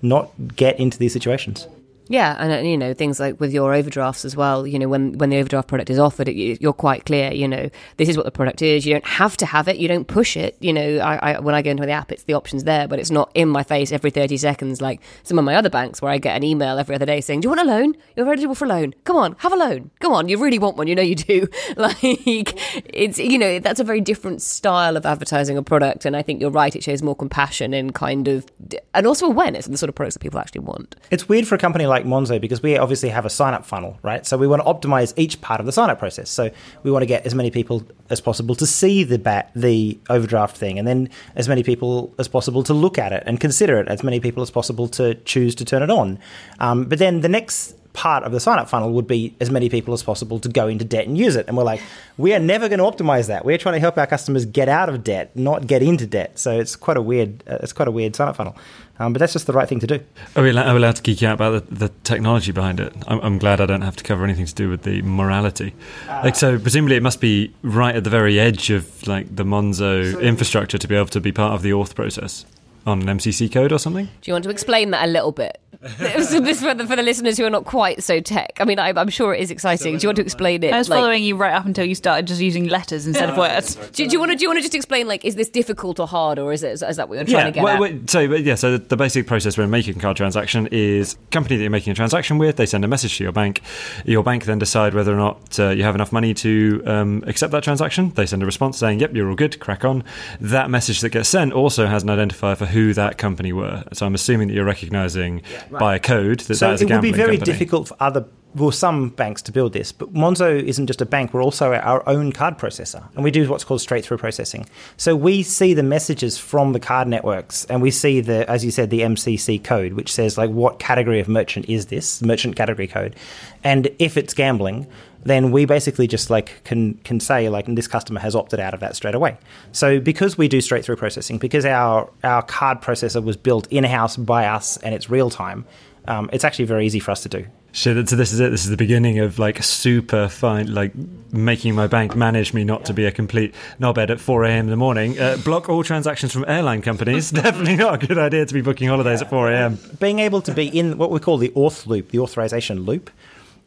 [0.00, 1.66] not get into these situations.
[2.12, 4.66] Yeah, and uh, you know things like with your overdrafts as well.
[4.66, 7.32] You know when when the overdraft product is offered, it, you're quite clear.
[7.32, 8.84] You know this is what the product is.
[8.84, 9.78] You don't have to have it.
[9.78, 10.58] You don't push it.
[10.60, 12.98] You know I, I, when I go into the app, it's the options there, but
[12.98, 16.12] it's not in my face every thirty seconds like some of my other banks where
[16.12, 17.96] I get an email every other day saying, "Do you want a loan?
[18.14, 18.92] You're eligible for a loan.
[19.04, 19.90] Come on, have a loan.
[20.00, 20.88] Come on, you really want one.
[20.88, 21.48] You know you do."
[21.78, 26.20] like it's you know that's a very different style of advertising a product, and I
[26.20, 26.76] think you're right.
[26.76, 28.44] It shows more compassion and kind of
[28.92, 30.94] and also awareness of the sort of products that people actually want.
[31.10, 33.64] It's weird for a company like like Monzo because we obviously have a sign up
[33.64, 34.26] funnel, right?
[34.26, 36.30] So we want to optimize each part of the sign up process.
[36.30, 36.50] So
[36.82, 40.56] we want to get as many people as possible to see the bat, the overdraft
[40.56, 43.88] thing, and then as many people as possible to look at it and consider it,
[43.88, 46.18] as many people as possible to choose to turn it on.
[46.60, 49.68] Um, but then the next part of the sign up funnel would be as many
[49.68, 51.46] people as possible to go into debt and use it.
[51.46, 51.80] And we're like,
[52.16, 53.44] we are never going to optimize that.
[53.44, 56.38] We're trying to help our customers get out of debt, not get into debt.
[56.38, 58.56] So it's quite a weird, uh, it's quite a weird sign up funnel.
[58.98, 60.00] Um, but that's just the right thing to do.
[60.36, 62.94] Are we, allowed, are we allowed to geek out about the, the technology behind it?
[63.08, 65.74] I'm, I'm, glad I don't have to cover anything to do with the morality.
[66.08, 69.44] Uh, like, so presumably it must be right at the very edge of like the
[69.44, 72.46] Monzo so infrastructure to be able to be part of the auth process
[72.86, 74.06] on an MCC code or something.
[74.06, 75.58] Do you want to explain that a little bit?
[75.98, 78.52] this for the, for the listeners who are not quite so tech.
[78.60, 79.96] I mean, I, am sure it is exciting.
[79.98, 80.72] do you want to explain it?
[80.72, 83.36] I was like, following you right up until you started just using letters instead of
[83.38, 83.74] words.
[83.74, 85.98] do, do, you want to do you want to just explain like is this difficult
[85.98, 87.84] or hard or is it is, is that what you're trying yeah, to get well,
[87.84, 88.08] at?
[88.08, 91.62] so yeah, so the, the, basic process when making a card transaction is company that
[91.62, 92.56] you're making a transaction with.
[92.56, 93.60] They send a message to your bank.
[94.04, 97.50] Your bank then decide whether or not uh, you have enough money to um, accept
[97.50, 98.10] that transaction.
[98.10, 99.58] They send a response saying, "Yep, you're all good.
[99.58, 100.04] Crack on."
[100.40, 103.84] That message that gets sent also has an identifier for who that company were.
[103.92, 105.80] So I'm assuming that you're recognizing yeah, right.
[105.80, 107.52] by a code that so that it would be very company.
[107.52, 111.32] difficult for other well, some banks to build this, but Monzo isn't just a bank,
[111.32, 114.66] we're also our own card processor, and we do what's called straight through processing.
[114.96, 118.70] So we see the messages from the card networks, and we see the, as you
[118.70, 122.86] said, the MCC code, which says like what category of merchant is this, merchant category
[122.86, 123.16] code.
[123.64, 124.86] And if it's gambling,
[125.24, 128.80] then we basically just like can can say like this customer has opted out of
[128.80, 129.36] that straight away.
[129.72, 133.84] So because we do straight through processing, because our our card processor was built in
[133.84, 135.64] house by us and it's real time,
[136.06, 137.46] um, it's actually very easy for us to do.
[137.74, 138.50] So, so this is it.
[138.50, 140.92] This is the beginning of like super fine, like
[141.32, 144.64] making my bank manage me not to be a complete knobhead at 4 a.m.
[144.64, 145.18] in the morning.
[145.18, 147.30] Uh, block all transactions from airline companies.
[147.30, 149.78] Definitely not a good idea to be booking holidays at 4 a.m.
[149.98, 153.10] Being able to be in what we call the auth loop, the authorization loop,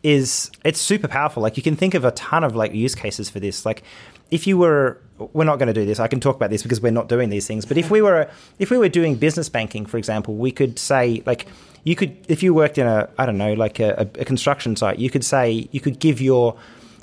[0.06, 1.42] is it's super powerful.
[1.42, 3.66] Like you can think of a ton of like use cases for this.
[3.66, 3.82] Like
[4.30, 6.00] if you were we're not going to do this.
[6.00, 7.66] I can talk about this because we're not doing these things.
[7.66, 11.24] But if we were if we were doing business banking, for example, we could say
[11.26, 11.48] like
[11.84, 15.00] you could if you worked in a I don't know like a, a construction site,
[15.00, 16.56] you could say you could give your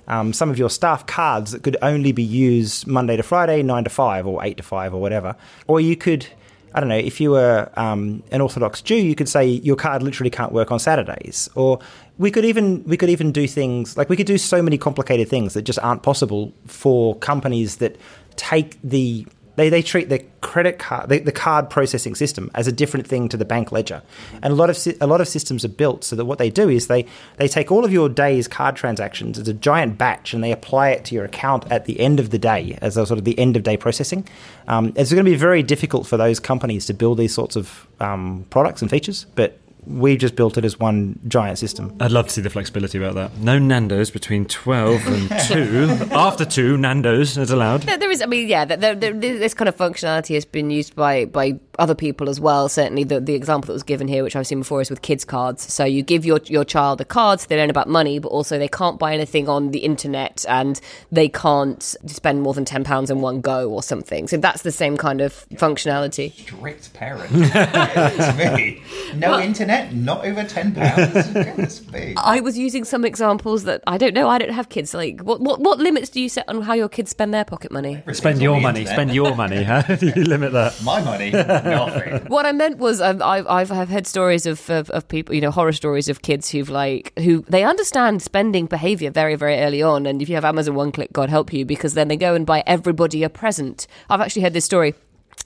[0.06, 3.82] um, some of your staff cards that could only be used Monday to Friday, nine
[3.84, 5.34] to five, or eight to five, or whatever.
[5.66, 6.26] Or you could
[6.74, 10.02] I don't know, if you were um, an Orthodox Jew, you could say your card
[10.02, 11.48] literally can't work on Saturdays.
[11.54, 11.78] Or
[12.18, 15.28] we could even we could even do things like we could do so many complicated
[15.28, 17.96] things that just aren't possible for companies that
[18.36, 19.26] take the
[19.56, 23.28] they, they treat the credit card the, the, card processing system as a different thing
[23.28, 24.02] to the bank ledger.
[24.42, 26.68] And a lot of a lot of systems are built so that what they do
[26.68, 30.42] is they they take all of your day's card transactions as a giant batch and
[30.42, 33.18] they apply it to your account at the end of the day as a sort
[33.18, 34.26] of the end of day processing.
[34.68, 37.86] Um, it's going to be very difficult for those companies to build these sorts of
[38.00, 41.96] um, products and features but we just built it as one giant system.
[42.00, 43.36] I'd love to see the flexibility about that.
[43.38, 46.06] No Nando's between 12 and 2.
[46.12, 47.82] After 2, Nando's is allowed.
[47.82, 50.94] There, there is, I mean, yeah, there, there, this kind of functionality has been used
[50.94, 52.68] by, by other people as well.
[52.68, 55.24] Certainly, the, the example that was given here, which I've seen before, is with kids'
[55.24, 55.72] cards.
[55.72, 58.58] So you give your, your child a card, so they learn about money, but also
[58.58, 60.80] they can't buy anything on the internet and
[61.10, 64.28] they can't spend more than £10 in one go or something.
[64.28, 66.32] So that's the same kind of functionality.
[66.32, 67.30] Strict parent.
[67.32, 68.82] it's me.
[69.14, 71.82] No well, internet not over ten pounds.
[72.16, 74.28] I was using some examples that I don't know.
[74.28, 74.94] I don't have kids.
[74.94, 77.72] Like, what what, what limits do you set on how your kids spend their pocket
[77.72, 78.02] money?
[78.12, 78.80] Spend your money.
[78.80, 78.96] Internet.
[78.96, 79.62] Spend your money.
[79.62, 80.82] How do you limit that?
[80.82, 81.30] My money,
[81.64, 82.26] nothing.
[82.28, 85.40] What I meant was, um, I've I've, I've heard stories of, of, of people, you
[85.40, 89.82] know, horror stories of kids who've like who they understand spending behaviour very very early
[89.82, 92.34] on, and if you have Amazon One Click, God help you, because then they go
[92.34, 93.86] and buy everybody a present.
[94.08, 94.94] I've actually heard this story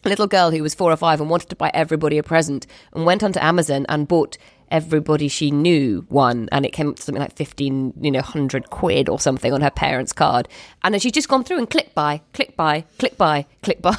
[0.04, 2.66] a little girl who was four or five and wanted to buy everybody a present
[2.94, 4.38] and went onto Amazon and bought
[4.70, 8.70] everybody she knew one and it came up to something like 15 you know 100
[8.70, 10.48] quid or something on her parents card
[10.82, 13.96] and then she's just gone through and click buy click buy click buy click buy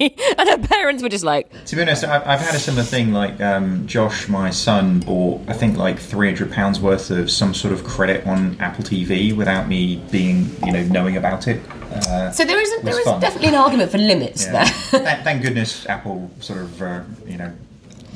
[0.00, 3.12] and her parents were just like to be honest i've, I've had a similar thing
[3.12, 7.72] like um, josh my son bought i think like 300 pounds worth of some sort
[7.72, 11.60] of credit on apple tv without me being you know knowing about it
[11.94, 13.20] uh, so there is a, there is fun.
[13.20, 14.52] definitely an argument for limits yeah.
[14.52, 14.66] there.
[15.00, 17.52] thank, thank, goodness Apple sort of uh, you know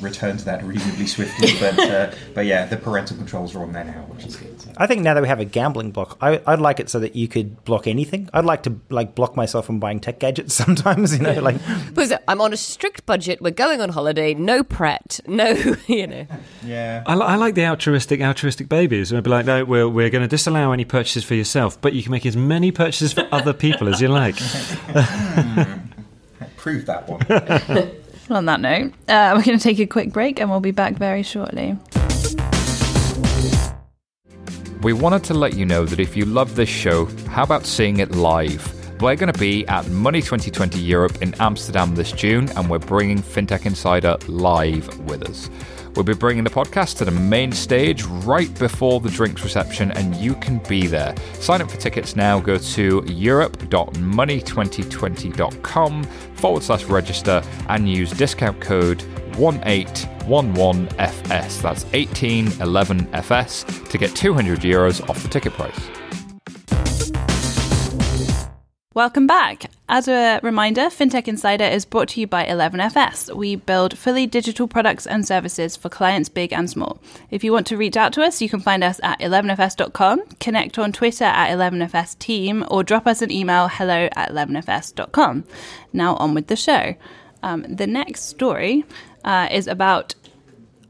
[0.01, 1.49] return to that reasonably swiftly.
[1.59, 4.55] But uh, but yeah, the parental controls are on there now, which is good.
[4.77, 7.15] I think now that we have a gambling block, I, would like it so that
[7.15, 8.29] you could block anything.
[8.33, 11.17] I'd like to like block myself from buying tech gadgets sometimes.
[11.17, 11.57] You know, like
[11.87, 13.41] because I'm on a strict budget.
[13.41, 14.33] We're going on holiday.
[14.33, 15.19] No pret.
[15.27, 15.49] No,
[15.87, 16.27] you know.
[16.63, 17.03] Yeah.
[17.05, 19.11] I, I like the altruistic altruistic babies.
[19.11, 22.03] We'd be like, no, we're we're going to disallow any purchases for yourself, but you
[22.03, 24.37] can make as many purchases for other people as you like.
[24.39, 25.63] hmm.
[26.57, 27.19] Prove that one.
[28.29, 30.69] Well, on that note, uh, we're going to take a quick break and we'll be
[30.69, 31.75] back very shortly.
[34.83, 37.99] We wanted to let you know that if you love this show, how about seeing
[37.99, 38.71] it live?
[39.01, 43.17] We're going to be at Money 2020 Europe in Amsterdam this June, and we're bringing
[43.17, 45.49] FinTech Insider live with us.
[45.99, 50.15] We'll be bringing the podcast to the main stage right before the drinks reception, and
[50.15, 51.13] you can be there.
[51.33, 52.39] Sign up for tickets now.
[52.39, 58.99] Go to europe.money2020.com forward slash register and use discount code
[59.33, 61.61] 1811FS.
[61.61, 65.98] That's 1811FS to get 200 euros off the ticket price.
[68.99, 69.71] Welcome back.
[69.87, 73.33] As a reminder, FinTech Insider is brought to you by 11FS.
[73.33, 76.99] We build fully digital products and services for clients big and small.
[77.31, 80.77] If you want to reach out to us, you can find us at 11fs.com, connect
[80.77, 85.45] on Twitter at 11fs team, or drop us an email hello at 11fs.com.
[85.93, 86.93] Now on with the show.
[87.41, 88.83] Um, the next story
[89.23, 90.13] uh, is about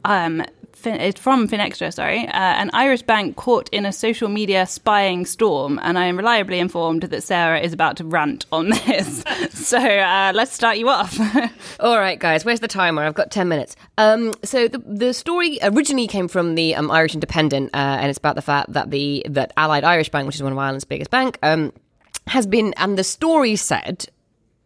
[0.03, 0.43] um,
[0.85, 5.79] it's from Finextra, sorry, uh, an Irish bank caught in a social media spying storm,
[5.83, 9.23] and I am reliably informed that Sarah is about to rant on this.
[9.51, 11.19] so uh, let's start you off.
[11.79, 13.03] All right, guys, where's the timer?
[13.03, 13.75] I've got 10 minutes.
[13.97, 18.19] Um, so the, the story originally came from the um, Irish Independent, uh, and it's
[18.19, 21.11] about the fact that the that Allied Irish Bank, which is one of Ireland's biggest
[21.11, 21.73] bank, um,
[22.27, 24.07] has been, and the story said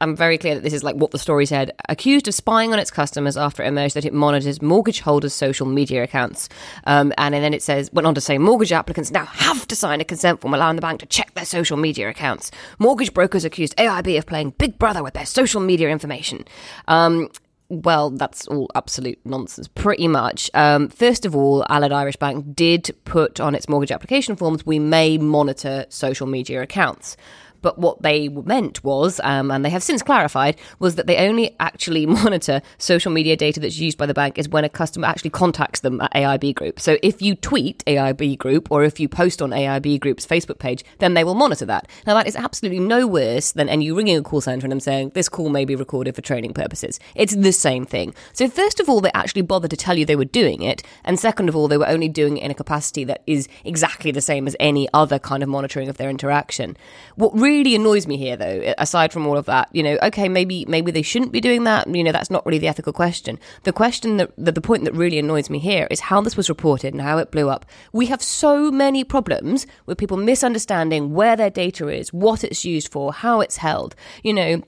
[0.02, 1.72] I'm very clear that this is like what the story said.
[1.88, 5.66] Accused of spying on its customers after it emerged that it monitors mortgage holders' social
[5.66, 6.50] media accounts.
[6.86, 10.02] Um, and then it says, went on to say, mortgage applicants now have to sign
[10.02, 12.52] a consent form allowing the bank to check their social media accounts.
[12.80, 16.44] Mortgage brokers accused AIB of playing Big Brother with their social media information.
[16.90, 17.30] Um,
[17.70, 20.52] well, that's all absolute nonsense, pretty much.
[20.54, 24.80] Um, first of all, Allied Irish Bank did put on its mortgage application forms, we
[24.80, 27.18] may monitor social media accounts.
[27.64, 31.56] But what they meant was, um, and they have since clarified, was that they only
[31.60, 35.32] actually monitor social media data that's used by the bank is when a customer actually
[35.32, 36.80] contacts them at AIB Group.
[36.80, 40.86] So if you tweet AIB Group or if you post on AIB Group's Facebook page,
[41.00, 41.88] then they will monitor that.
[42.06, 44.80] Now that is absolutely no worse than and you ringing a call centre and them
[44.80, 47.00] saying this call may be recorded for training purposes.
[47.16, 48.14] It's the same thing.
[48.34, 51.20] So first of all, they actually bothered to tell you they were doing it, and
[51.20, 54.22] second of all, they were only doing it in a capacity that is exactly the
[54.22, 56.76] same as any other kind of monitoring of their interaction.
[57.16, 60.28] What really really annoys me here, though, aside from all of that, you know, okay,
[60.28, 61.88] maybe maybe they shouldn't be doing that.
[61.94, 63.40] You know, that's not really the ethical question.
[63.64, 66.50] The question that the, the point that really annoys me here is how this was
[66.50, 67.66] reported and how it blew up.
[67.92, 72.92] We have so many problems with people misunderstanding where their data is, what it's used
[72.92, 73.96] for, how it's held.
[74.24, 74.64] You know,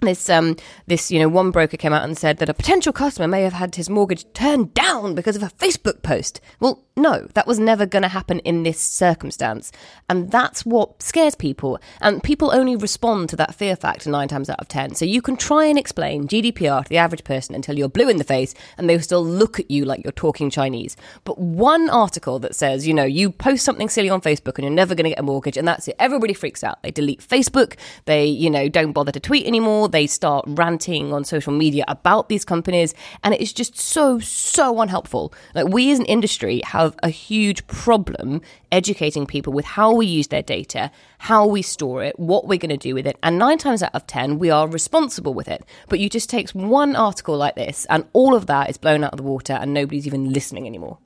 [0.00, 3.26] this um this you know one broker came out and said that a potential customer
[3.26, 6.40] may have had his mortgage turned down because of a Facebook post.
[6.60, 9.70] Well, no, that was never going to happen in this circumstance.
[10.08, 11.78] And that's what scares people.
[12.00, 14.96] And people only respond to that fear factor nine times out of 10.
[14.96, 18.16] So you can try and explain GDPR to the average person until you're blue in
[18.16, 20.96] the face and they'll still look at you like you're talking Chinese.
[21.24, 24.70] But one article that says, you know, you post something silly on Facebook and you're
[24.70, 25.96] never going to get a mortgage and that's it.
[26.00, 26.82] Everybody freaks out.
[26.82, 27.76] They delete Facebook.
[28.06, 29.87] They, you know, don't bother to tweet anymore.
[29.88, 32.94] They start ranting on social media about these companies.
[33.22, 35.32] And it is just so, so unhelpful.
[35.54, 40.06] Like we as an industry have have a huge problem educating people with how we
[40.06, 43.18] use their data, how we store it, what we're going to do with it.
[43.22, 45.64] And nine times out of 10, we are responsible with it.
[45.88, 49.12] But you just takes one article like this, and all of that is blown out
[49.12, 50.98] of the water, and nobody's even listening anymore.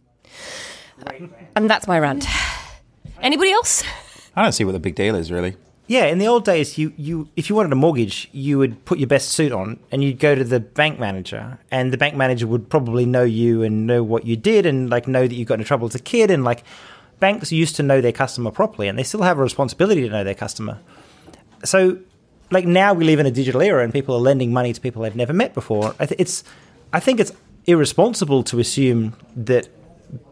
[1.57, 2.27] And that's my rant.
[3.21, 3.83] Anybody else?
[4.37, 5.57] I don't see what the big deal is, really.
[5.89, 8.99] Yeah, in the old days, you, you if you wanted a mortgage, you would put
[8.99, 12.47] your best suit on and you'd go to the bank manager, and the bank manager
[12.47, 15.55] would probably know you and know what you did, and like know that you got
[15.55, 16.63] into trouble as a kid, and like
[17.19, 20.25] banks used to know their customer properly, and they still have a responsibility to know
[20.25, 20.79] their customer.
[21.65, 21.99] So,
[22.51, 25.03] like now we live in a digital era, and people are lending money to people
[25.03, 25.95] they've never met before.
[25.99, 26.45] I th- it's
[26.93, 27.33] I think it's
[27.67, 29.69] irresponsible to assume that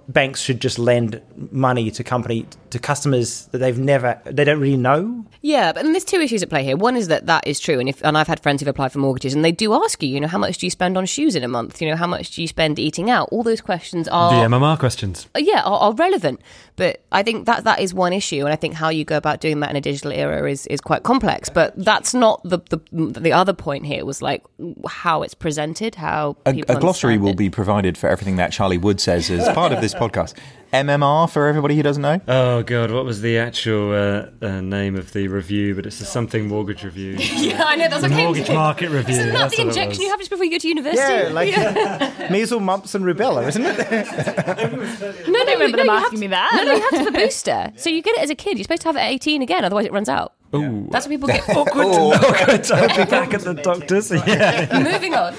[0.08, 1.20] banks should just lend
[1.50, 5.24] money to company to customers that they've never they don't really know?
[5.42, 6.76] Yeah but and there's two issues at play here.
[6.76, 8.98] One is that that is true and if and i've had friends who've applied for
[8.98, 11.34] mortgages and they do ask you you know how much do you spend on shoes
[11.36, 11.80] in a month?
[11.80, 13.28] You know how much do you spend eating out?
[13.30, 15.28] All those questions are the mmr questions.
[15.34, 16.40] Uh, yeah are, are relevant.
[16.76, 19.40] But i think that that is one issue and i think how you go about
[19.40, 21.48] doing that in a digital era is is quite complex.
[21.48, 24.42] But that's not the the, the other point here was like
[24.88, 29.00] how it's presented how a, a glossary will be provided for everything that charlie wood
[29.00, 30.34] says as part of this podcast.
[30.72, 32.20] MMR for everybody who doesn't know.
[32.28, 35.74] Oh god, what was the actual uh, uh, name of the review?
[35.74, 37.16] But it's a something mortgage review.
[37.18, 39.16] yeah, I know that's the mortgage market review.
[39.16, 41.12] Isn't that the injection you have just before you go to university?
[41.12, 42.28] Yeah, like yeah.
[42.30, 43.78] measles, mumps, and rubella, isn't it?
[45.28, 46.52] no, no, remember no, them asking me that.
[46.54, 47.72] No, no, you have to have a booster.
[47.76, 48.56] So you get it as a kid.
[48.56, 50.34] You're supposed to have it at 18 again, otherwise it runs out.
[50.54, 50.88] Ooh.
[50.90, 51.48] That's what people get.
[51.48, 51.86] awkward.
[51.86, 52.70] awkward.
[52.70, 54.10] I'll be back at the doctor's.
[54.10, 54.80] Yeah.
[54.82, 55.34] Moving on.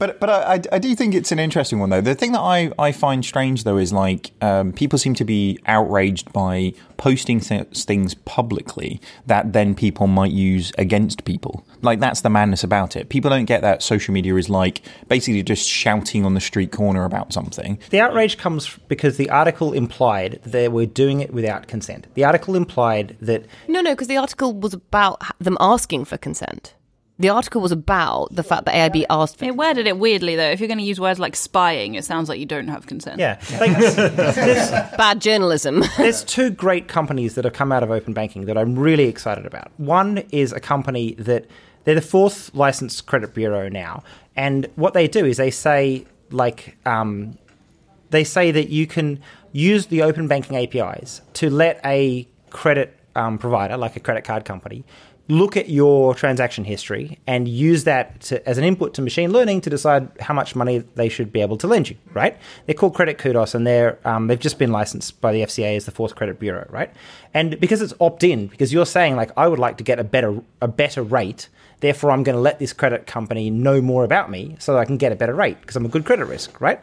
[0.00, 2.00] But but I, I do think it's an interesting one though.
[2.00, 5.58] The thing that I, I find strange though is like um, people seem to be
[5.66, 11.66] outraged by posting th- things publicly that then people might use against people.
[11.82, 13.10] Like that's the madness about it.
[13.10, 17.04] People don't get that social media is like basically just shouting on the street corner
[17.04, 17.78] about something.
[17.90, 22.06] The outrage comes because the article implied they were doing it without consent.
[22.14, 26.74] The article implied that no no because the article was about them asking for consent.
[27.20, 29.44] The article was about the fact that AIB asked for.
[29.44, 30.50] It worded it weirdly, though.
[30.50, 33.20] If you're going to use words like spying, it sounds like you don't have consent.
[33.20, 33.38] Yeah.
[33.60, 35.82] Like, there's, Bad journalism.
[35.98, 39.44] there's two great companies that have come out of open banking that I'm really excited
[39.44, 39.70] about.
[39.76, 41.44] One is a company that
[41.84, 44.02] they're the fourth licensed credit bureau now.
[44.34, 47.36] And what they do is they say, like, um,
[48.08, 49.20] they say that you can
[49.52, 54.44] use the open banking APIs to let a credit um, provider, like a credit card
[54.44, 54.84] company,
[55.30, 59.60] look at your transaction history and use that to, as an input to machine learning
[59.62, 62.36] to decide how much money they should be able to lend you, right?
[62.66, 65.84] They're called Credit Kudos and they're, um, they've just been licensed by the FCA as
[65.84, 66.90] the fourth credit bureau, right?
[67.32, 70.04] And because it's opt in, because you're saying, like, I would like to get a
[70.04, 74.30] better, a better rate, therefore I'm going to let this credit company know more about
[74.30, 76.60] me so that I can get a better rate because I'm a good credit risk,
[76.60, 76.80] right?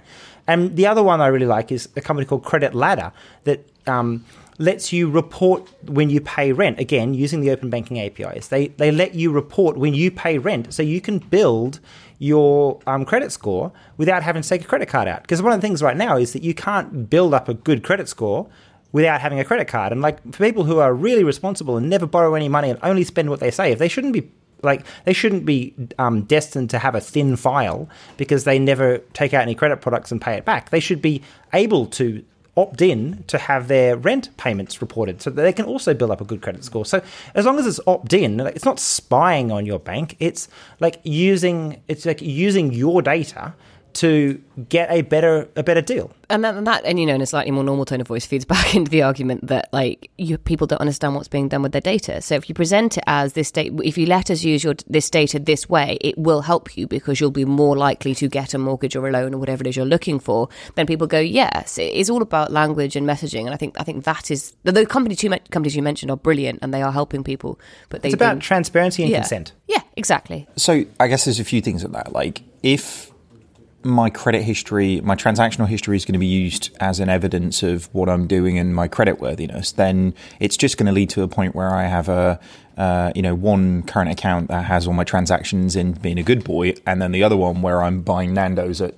[0.48, 3.12] And the other one I really like is a company called Credit Ladder
[3.44, 4.26] that um,
[4.58, 6.80] lets you report when you pay rent.
[6.80, 10.74] Again, using the open banking APIs, they they let you report when you pay rent,
[10.74, 11.80] so you can build
[12.20, 15.22] your um, credit score without having to take a credit card out.
[15.22, 17.84] Because one of the things right now is that you can't build up a good
[17.84, 18.48] credit score
[18.92, 19.92] without having a credit card.
[19.92, 23.04] And like for people who are really responsible and never borrow any money and only
[23.04, 24.32] spend what they save, they shouldn't be
[24.64, 27.88] like they shouldn't be um, destined to have a thin file
[28.18, 30.72] because they never take out any credit products and pay it back.
[30.72, 31.22] They should be
[31.54, 32.24] able to
[32.58, 36.20] opt in to have their rent payments reported so that they can also build up
[36.20, 36.86] a good credit score.
[36.86, 37.02] So
[37.36, 40.16] as long as it's opt in, it's not spying on your bank.
[40.20, 40.50] It's
[40.80, 43.54] like using it's like using your data
[43.98, 46.12] to get a better a better deal.
[46.30, 48.26] And that, and that, and you know, in a slightly more normal tone of voice,
[48.26, 51.72] feeds back into the argument that like you people don't understand what's being done with
[51.72, 52.22] their data.
[52.22, 55.10] So if you present it as this data, if you let us use your this
[55.10, 58.58] data this way, it will help you because you'll be more likely to get a
[58.58, 60.50] mortgage or a loan or whatever it is you're looking for.
[60.76, 63.84] Then people go, yes, it is all about language and messaging, and I think I
[63.84, 66.92] think that is the, the companies you companies you mentioned are brilliant and they are
[66.92, 67.60] helping people.
[67.90, 69.20] But they It's about do- transparency and yeah.
[69.20, 69.54] consent.
[69.68, 70.48] Yeah, exactly.
[70.58, 72.12] So I guess there's a few things at that.
[72.12, 73.12] Like if
[73.88, 77.86] my credit history, my transactional history is going to be used as an evidence of
[77.94, 81.28] what I'm doing and my credit worthiness, then it's just going to lead to a
[81.28, 82.40] point where I have a,
[82.78, 86.44] uh, you know, one current account that has all my transactions in being a good
[86.44, 88.94] boy, and then the other one where I'm buying Nando's at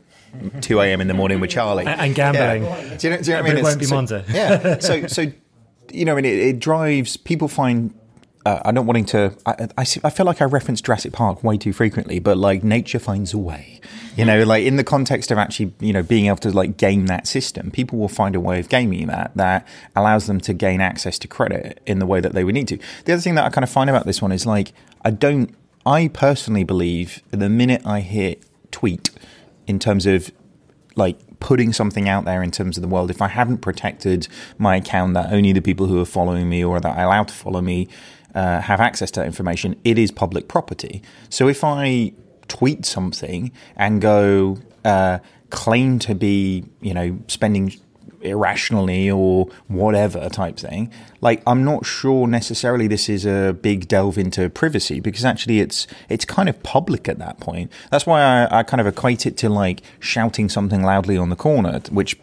[0.61, 1.01] 2 a.m.
[1.01, 2.63] in the morning with Charlie And- and gambling.
[2.63, 2.97] Yeah.
[2.97, 3.57] Do you know, do you know what I mean?
[3.57, 4.23] it won't be so, Monzo.
[4.29, 4.79] yeah.
[4.79, 5.31] So, so
[5.91, 7.93] you know, I mean, it, it drives people find.
[8.45, 9.35] Uh, I'm not wanting to.
[9.45, 12.99] I, I, I feel like I reference Jurassic Park way too frequently, but like nature
[12.99, 13.81] finds a way.
[14.15, 17.07] You know, like in the context of actually, you know, being able to like game
[17.07, 20.81] that system, people will find a way of gaming that that allows them to gain
[20.81, 22.77] access to credit in the way that they would need to.
[23.05, 24.73] The other thing that I kind of find about this one is like,
[25.03, 25.53] I don't.
[25.85, 29.09] I personally believe the minute I hit tweet
[29.67, 30.31] in terms of
[30.95, 34.27] like putting something out there in terms of the world, if I haven't protected
[34.57, 37.33] my account that only the people who are following me or that I allow to
[37.33, 37.87] follow me
[38.39, 41.01] uh, have access to that information, it is public property.
[41.29, 42.13] So if I
[42.47, 45.19] tweet something and go uh,
[45.49, 47.73] claim to be, you know, spending
[48.21, 50.91] irrationally or whatever type thing.
[51.21, 55.87] Like I'm not sure necessarily this is a big delve into privacy because actually it's
[56.09, 57.71] it's kind of public at that point.
[57.91, 61.35] That's why I, I kind of equate it to like shouting something loudly on the
[61.35, 62.19] corner, which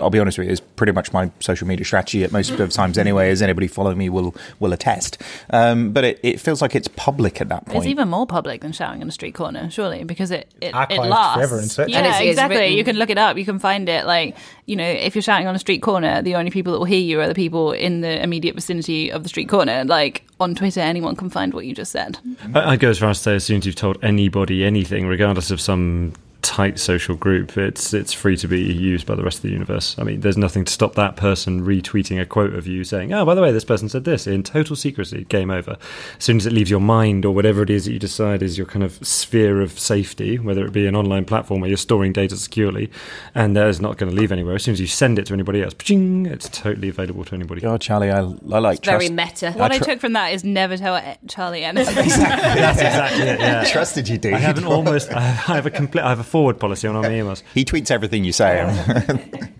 [0.00, 2.70] I'll be honest with you, is pretty much my social media strategy at most of
[2.72, 5.18] times anyway, as anybody following me will will attest.
[5.50, 7.78] Um, but it, it feels like it's public at that point.
[7.78, 10.98] It's even more public than shouting on a street corner, surely, because it it, it
[10.98, 11.34] lasts.
[11.36, 12.56] forever in search yeah, And it's- it's exactly.
[12.58, 13.36] written- You can look it up.
[13.36, 14.06] You can find it.
[14.06, 16.84] Like you know, if you're shouting on a street corner, the only people that will
[16.86, 19.84] hear you are the people in the immediate vicinity of the street corner.
[19.84, 22.18] Like on Twitter, anyone can find what you just said.
[22.54, 25.06] I- I'd go as far as to say, as soon as you've told anybody anything,
[25.06, 26.12] regardless of some
[26.42, 29.96] tight social group, it's it's free to be used by the rest of the universe.
[29.98, 33.24] I mean, there's nothing to stop that person retweeting a quote of you saying, "Oh,
[33.24, 35.76] by the way, this person said this in total secrecy." Game over.
[36.16, 38.56] As soon as it leaves your mind or whatever it is that you decide is
[38.56, 42.12] your kind of sphere of safety, whether it be an online platform where you're storing
[42.12, 42.90] data securely,
[43.34, 44.54] and that is not going to leave anywhere.
[44.54, 47.64] As soon as you send it to anybody else, ping, it's totally available to anybody.
[47.64, 49.52] Oh, Charlie, I, I like Very trust- meta.
[49.58, 51.94] What I, tr- took from that is never tell Charlie anything.
[51.94, 53.40] That's exactly it.
[53.40, 53.64] Yeah.
[53.72, 54.34] trusted you, dude.
[54.34, 55.10] I have an almost.
[55.12, 56.02] I have a complete.
[56.02, 57.42] I have a forward policy on all my emails.
[57.54, 58.64] He tweets everything you say.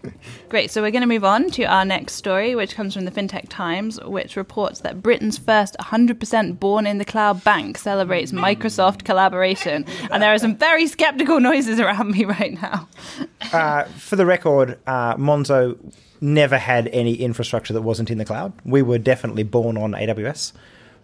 [0.48, 0.70] Great.
[0.70, 3.48] So we're going to move on to our next story, which comes from the FinTech
[3.50, 9.84] Times, which reports that Britain's first 100% born in the cloud bank celebrates Microsoft collaboration.
[10.10, 12.88] And there are some very skeptical noises around me right now.
[13.50, 15.78] Uh, for the record, uh, Monzo
[16.20, 18.52] never had any infrastructure that wasn't in the cloud.
[18.62, 20.52] We were definitely born on AWS.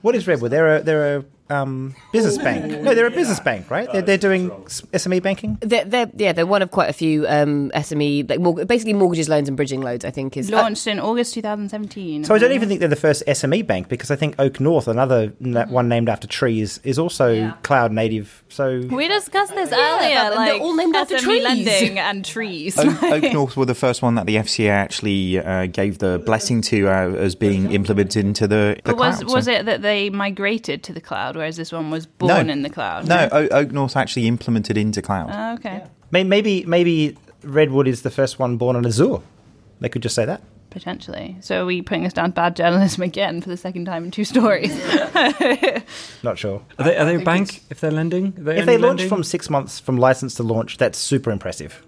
[0.02, 0.50] What is Redwood?
[0.50, 2.82] They're a they're a um, business bank.
[2.82, 3.90] No, they're a business bank, right?
[3.92, 5.58] They're, they're doing s- SME banking.
[5.60, 9.28] They're, they're, yeah, they're one of quite a few um, SME, like mor- basically mortgages,
[9.28, 10.04] loans, and bridging loans.
[10.04, 12.24] I think is uh, Launched in August 2017.
[12.24, 15.32] So I don't even think they're the first SME bank because I think OakNorth, another
[15.40, 18.42] na- one named after trees, is also cloud native.
[18.48, 21.42] So We discussed this earlier, they're all named after trees.
[21.42, 22.78] lending and trees.
[22.78, 26.60] Oak, Oak North were the first one that the FCA actually uh, gave the blessing
[26.62, 29.32] to uh, as being implemented into the, the But was cloud.
[29.34, 32.62] was so- it that they migrated to the cloud, whereas this one was born in
[32.62, 33.08] the cloud?
[33.08, 35.30] No, o- OakNorth actually implemented into cloud.
[35.32, 35.84] Oh, okay.
[36.10, 39.18] may- maybe maybe Redwood is the first one born on Azure.
[39.80, 40.42] They could just say that.
[40.70, 41.36] Potentially.
[41.40, 44.24] So are we putting us down bad journalism again for the second time in two
[44.24, 44.74] stories?
[46.22, 46.62] Not sure.
[46.78, 48.34] Are they, are they a bank if they're lending?
[48.46, 49.08] Are If they launch lending?
[49.08, 51.84] from six months from license to launch, that's super impressive.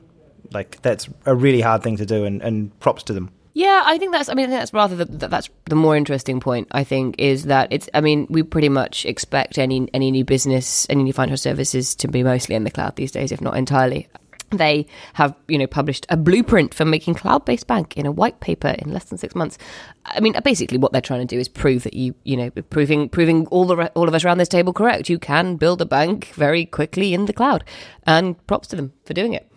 [0.52, 3.30] Like that's a really hard thing to do, and, and props to them.
[3.56, 4.28] Yeah, I think that's.
[4.28, 6.68] I mean, I think that's rather the, that's the more interesting point.
[6.72, 7.88] I think is that it's.
[7.94, 12.06] I mean, we pretty much expect any any new business, any new financial services to
[12.06, 14.08] be mostly in the cloud these days, if not entirely.
[14.50, 18.74] They have, you know, published a blueprint for making cloud-based bank in a white paper
[18.78, 19.56] in less than six months.
[20.04, 23.08] I mean, basically, what they're trying to do is prove that you, you know, proving
[23.08, 25.08] proving all the all of us around this table correct.
[25.08, 27.64] You can build a bank very quickly in the cloud,
[28.06, 29.50] and props to them for doing it.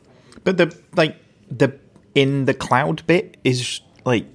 [0.45, 1.17] But the like
[1.51, 1.77] the
[2.15, 4.25] in the cloud bit is like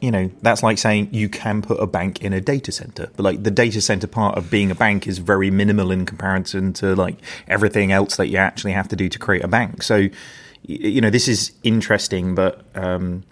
[0.00, 3.22] you know that's like saying you can put a bank in a data center but
[3.22, 6.94] like the data center part of being a bank is very minimal in comparison to
[6.94, 7.16] like
[7.48, 9.82] everything else that you actually have to do to create a bank.
[9.82, 10.08] So
[10.62, 13.24] you know this is interesting but um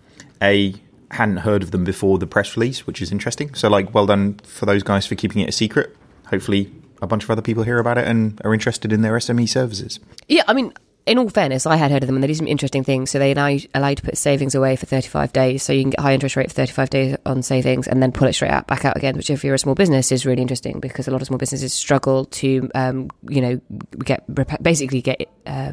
[0.43, 0.75] a
[1.11, 3.55] hadn't heard of them before the press release which is interesting.
[3.55, 5.95] So like well done for those guys for keeping it a secret.
[6.27, 6.73] Hopefully
[7.03, 10.01] a bunch of other people hear about it and are interested in their sme services.
[10.29, 10.73] Yeah, I mean,
[11.05, 13.11] in all fairness, I had heard of them and they did some interesting things.
[13.11, 15.63] So they now allow you to put savings away for 35 days.
[15.63, 18.29] So you can get high interest rate for 35 days on savings and then pull
[18.29, 20.79] it straight out back out again, which if you're a small business is really interesting
[20.81, 23.61] because a lot of small businesses struggle to, um, you know,
[24.05, 24.23] get
[24.63, 25.73] basically get uh,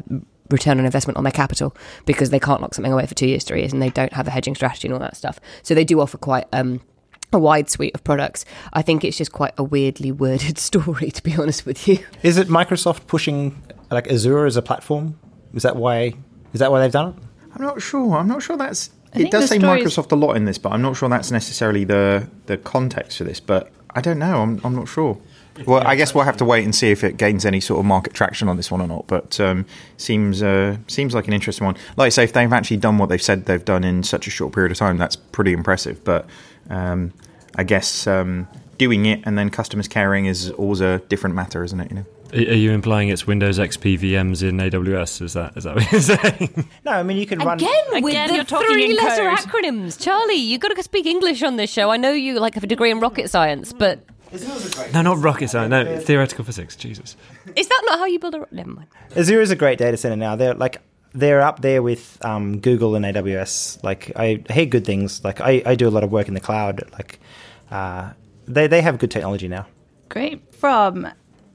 [0.50, 1.76] return on investment on their capital
[2.06, 4.26] because they can't lock something away for two years, three years, and they don't have
[4.26, 5.38] a hedging strategy and all that stuff.
[5.62, 6.46] So they do offer quite.
[6.52, 6.80] Um,
[7.32, 8.44] a wide suite of products.
[8.72, 12.04] I think it's just quite a weirdly worded story, to be honest with you.
[12.24, 15.18] Is it Microsoft pushing like Azure as a platform?
[15.54, 16.14] Is that why?
[16.52, 17.14] Is that why they've done it?
[17.54, 18.16] I'm not sure.
[18.16, 18.90] I'm not sure that's.
[19.14, 21.30] I It does say story's- Microsoft a lot in this, but I'm not sure that's
[21.30, 23.40] necessarily the the context for this.
[23.40, 24.42] But I don't know.
[24.42, 25.18] I'm I'm not sure.
[25.66, 27.84] Well, I guess we'll have to wait and see if it gains any sort of
[27.84, 29.06] market traction on this one or not.
[29.08, 29.66] But um,
[29.96, 31.76] seems uh, seems like an interesting one.
[31.96, 34.30] Like I say, if they've actually done what they've said they've done in such a
[34.30, 36.02] short period of time, that's pretty impressive.
[36.04, 36.26] But
[36.70, 37.12] um,
[37.56, 38.46] I guess um,
[38.80, 41.90] doing it and then customers caring is always a different matter, isn't it?
[41.90, 42.06] You know.
[42.32, 45.20] Are are you implying it's Windows XP VMs in AWS?
[45.22, 46.68] Is that is that what you're saying?
[46.84, 47.58] No, I mean you can run.
[47.58, 50.34] Again, with Again, the you're talking three-letter acronyms, Charlie.
[50.36, 51.90] You've got to speak English on this show.
[51.90, 54.00] I know you like have a degree in rocket science, but
[54.94, 55.70] no, not rocket science.
[55.70, 56.74] No, theoretical physics.
[56.76, 57.16] Jesus.
[57.56, 58.40] is that not how you build a?
[58.40, 58.88] ro- Never mind.
[59.16, 60.36] Azure is a great data center now.
[60.36, 60.80] They're like
[61.12, 63.82] they're up there with um, Google and AWS.
[63.82, 65.22] Like I hear good things.
[65.24, 66.82] Like I, I do a lot of work in the cloud.
[66.92, 67.18] Like
[67.72, 68.10] uh,
[68.54, 69.66] they they have good technology now.
[70.08, 70.42] Great.
[70.54, 71.08] From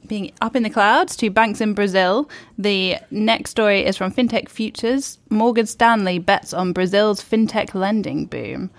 [0.08, 4.50] being up in the clouds to banks in Brazil, the next story is from FinTech
[4.50, 5.18] Futures.
[5.30, 8.70] Morgan Stanley bets on Brazil's fintech lending boom.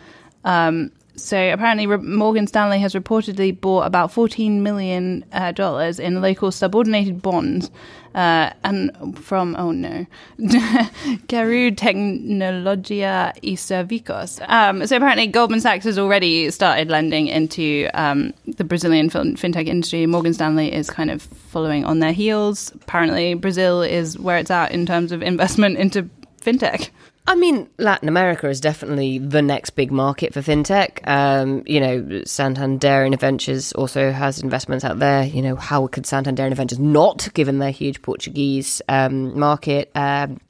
[0.45, 5.53] Um, so apparently, Re- Morgan Stanley has reportedly bought about fourteen million uh,
[5.99, 7.71] in local subordinated bonds,
[8.15, 10.07] uh, and from oh no,
[10.39, 14.47] Caru Tecnologia y Servicos.
[14.49, 19.67] Um, so apparently, Goldman Sachs has already started lending into um, the Brazilian fin- fintech
[19.67, 20.07] industry.
[20.07, 22.73] Morgan Stanley is kind of following on their heels.
[22.75, 26.09] Apparently, Brazil is where it's at in terms of investment into
[26.41, 26.91] fintech.
[27.29, 31.07] I mean, Latin America is definitely the next big market for fintech.
[31.09, 35.25] Um, you know, Santander InnoVentures also has investments out there.
[35.25, 39.91] You know, how could Santander InnoVentures not, given their huge Portuguese um, market?
[39.97, 40.41] Um,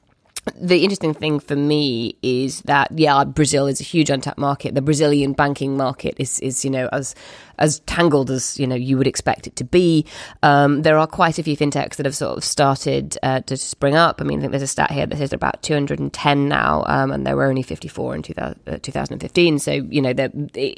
[0.54, 4.74] the interesting thing for me is that yeah, Brazil is a huge untapped market.
[4.74, 7.14] The Brazilian banking market is is you know as
[7.58, 10.06] as tangled as you know you would expect it to be.
[10.42, 13.96] Um, there are quite a few fintechs that have sort of started uh, to spring
[13.96, 14.20] up.
[14.20, 17.26] I mean, I think there's a stat here that says about 210 now, um, and
[17.26, 19.58] there were only 54 in 2000, uh, 2015.
[19.58, 20.28] So you know the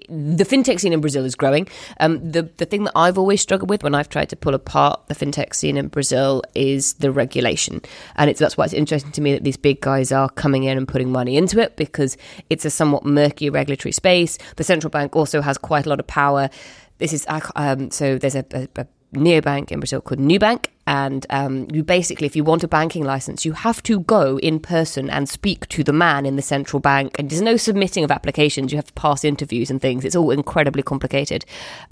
[0.08, 1.68] the fintech scene in Brazil is growing.
[2.00, 5.06] Um, the the thing that I've always struggled with when I've tried to pull apart
[5.08, 7.82] the fintech scene in Brazil is the regulation,
[8.16, 10.76] and it's that's why it's interesting to me that these big guys are coming in
[10.78, 12.16] and putting money into it because
[12.50, 14.38] it's a somewhat murky regulatory space.
[14.56, 16.50] The central bank also has quite a lot of power.
[16.98, 21.66] This is um, so there's a, a, a neobank in Brazil called Nubank, and um,
[21.70, 25.28] you basically, if you want a banking license, you have to go in person and
[25.28, 27.18] speak to the man in the central bank.
[27.18, 30.04] And there's no submitting of applications; you have to pass interviews and things.
[30.04, 31.44] It's all incredibly complicated.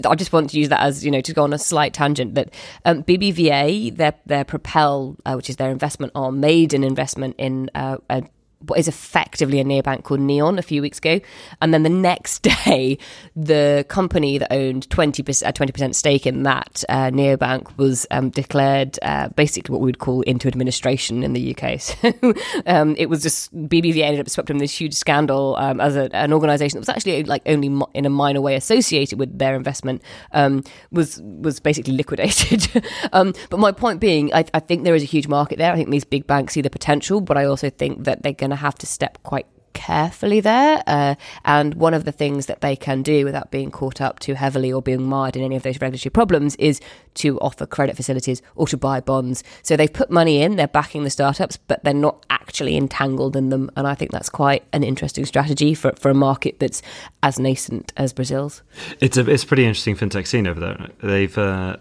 [0.03, 2.35] I just want to use that as you know to go on a slight tangent.
[2.35, 2.51] That
[2.85, 7.69] um, BBVA, their their Propel, uh, which is their investment arm, made an investment in
[7.75, 8.23] uh, a
[8.59, 11.19] what is effectively a neobank called Neon a few weeks ago,
[11.61, 12.97] and then the next day,
[13.35, 18.29] the company that owned twenty percent twenty percent stake in that uh, neobank was um,
[18.29, 21.79] declared uh, basically what we would call into administration in the UK.
[21.97, 22.33] So
[22.65, 26.13] um, it was just BBVA ended up swept in this huge scandal um, as a,
[26.15, 29.55] an organisation that was actually like only mo- in a minor way associated with their
[29.55, 30.01] investment
[30.31, 32.83] um, was was basically liquidated.
[33.13, 35.71] um, but my point being, I, I think there is a huge market there.
[35.71, 38.57] I think these big banks see the potential, but I also think that they're going
[38.57, 40.81] to have to step quite carefully there.
[40.87, 41.13] Uh,
[41.45, 44.73] and one of the things that they can do without being caught up too heavily
[44.73, 46.81] or being mired in any of those regulatory problems is
[47.13, 49.43] to offer credit facilities or to buy bonds.
[49.61, 53.49] So they've put money in, they're backing the startups, but they're not actually entangled in
[53.49, 53.69] them.
[53.75, 56.81] And I think that's quite an interesting strategy for, for a market that's
[57.21, 58.63] as nascent as Brazil's.
[58.99, 60.87] It's a it's pretty interesting fintech scene over there.
[61.03, 61.77] They've uh,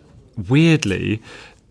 [0.48, 1.22] weirdly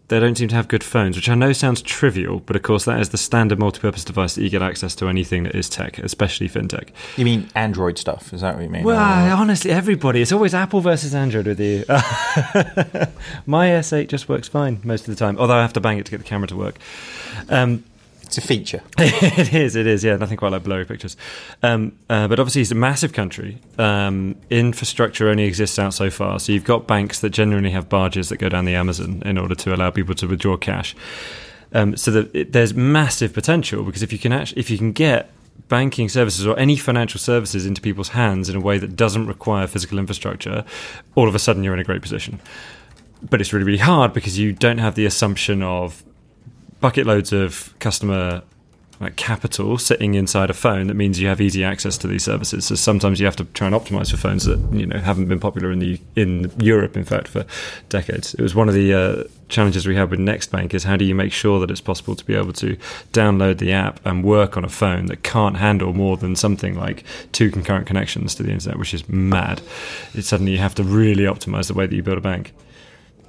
[0.08, 2.86] they don't seem to have good phones, which I know sounds trivial, but of course
[2.86, 5.98] that is the standard multi-purpose device that you get access to anything that is tech,
[6.00, 6.90] especially fintech.
[7.18, 8.32] You mean Android stuff?
[8.34, 8.84] Is that what you mean?
[8.84, 8.98] Well,
[9.36, 10.22] honestly, everybody.
[10.22, 11.86] It's always Apple versus Android with you.
[13.48, 16.06] My S8 just works fine most of the time, although I have to bang it
[16.06, 16.78] to get the camera to work.
[17.50, 17.84] Um,
[18.26, 18.82] it's a feature.
[18.98, 20.16] it is, it is, yeah.
[20.18, 21.16] Nothing quite like blurry pictures.
[21.62, 23.60] Um, uh, but obviously, it's a massive country.
[23.78, 26.40] Um, infrastructure only exists out so far.
[26.40, 29.56] So you've got banks that generally have barges that go down the Amazon in order
[29.56, 30.96] to allow people to withdraw cash.
[31.74, 34.94] Um, so that it, there's massive potential because if you can actually, if you can
[34.94, 35.30] get
[35.68, 39.68] banking services or any financial services into people's hands in a way that doesn't require
[39.68, 40.64] physical infrastructure,
[41.16, 42.40] all of a sudden you're in a great position.
[43.30, 46.04] But it's really, really hard because you don't have the assumption of
[46.86, 48.44] bucket loads of customer
[49.00, 52.64] like capital sitting inside a phone that means you have easy access to these services.
[52.64, 55.40] So sometimes you have to try and optimize for phones that you know haven't been
[55.40, 57.44] popular in the in Europe, in fact, for
[57.90, 58.36] decades.
[58.36, 61.16] It was one of the uh, challenges we had with Nextbank is how do you
[61.16, 62.78] make sure that it's possible to be able to
[63.14, 67.04] download the app and work on a phone that can't handle more than something like
[67.32, 69.60] two concurrent connections to the internet, which is mad.
[70.14, 72.54] It suddenly you have to really optimize the way that you build a bank.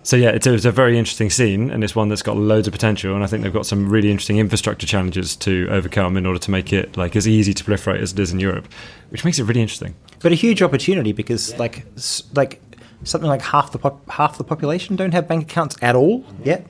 [0.07, 2.69] So yeah, it's a, it's a very interesting scene, and it's one that's got loads
[2.69, 3.17] of potential.
[3.17, 6.51] And I think they've got some really interesting infrastructure challenges to overcome in order to
[6.53, 8.69] make it like as easy to proliferate as it is in Europe,
[9.09, 9.97] which makes it really interesting.
[10.21, 11.85] but a huge opportunity because like
[12.35, 12.63] like
[13.03, 16.65] something like half the half the population don't have bank accounts at all yet.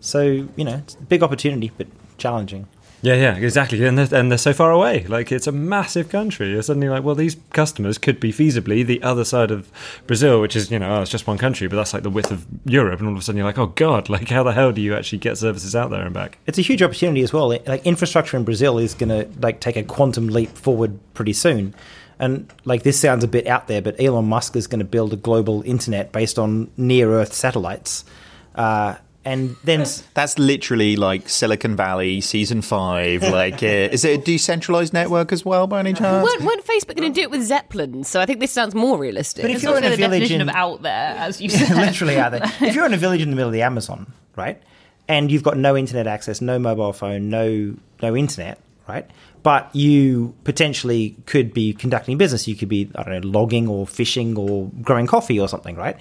[0.00, 0.22] So
[0.56, 1.86] you know, it's a big opportunity, but
[2.18, 2.66] challenging.
[3.04, 3.84] Yeah, yeah, exactly.
[3.84, 5.04] And they're, and they're so far away.
[5.04, 6.50] Like it's a massive country.
[6.50, 9.70] You're suddenly like, well, these customers could be feasibly the other side of
[10.06, 12.30] Brazil, which is you know, oh, it's just one country, but that's like the width
[12.30, 13.00] of Europe.
[13.00, 14.94] And all of a sudden you're like, oh god, like how the hell do you
[14.94, 16.38] actually get services out there and back?
[16.46, 17.48] It's a huge opportunity as well.
[17.48, 21.74] Like infrastructure in Brazil is going to like take a quantum leap forward pretty soon.
[22.18, 25.12] And like this sounds a bit out there, but Elon Musk is going to build
[25.12, 28.06] a global internet based on near Earth satellites.
[28.54, 28.94] Uh,
[29.24, 33.22] and then That's literally like Silicon Valley season five.
[33.22, 36.24] Like, uh, is it a decentralized network as well, by any chance?
[36.24, 38.08] Weren't, weren't Facebook going to do it with Zeppelins?
[38.08, 39.42] So I think this sounds more realistic.
[39.42, 41.76] But if It's you're in a village definition in of out there, as you said.
[41.76, 42.42] literally out there.
[42.60, 44.60] If you're in a village in the middle of the Amazon, right,
[45.08, 48.58] and you've got no internet access, no mobile phone, no no internet,
[48.88, 49.08] right,
[49.42, 52.46] but you potentially could be conducting business.
[52.48, 55.96] You could be I don't know logging or fishing or growing coffee or something, right?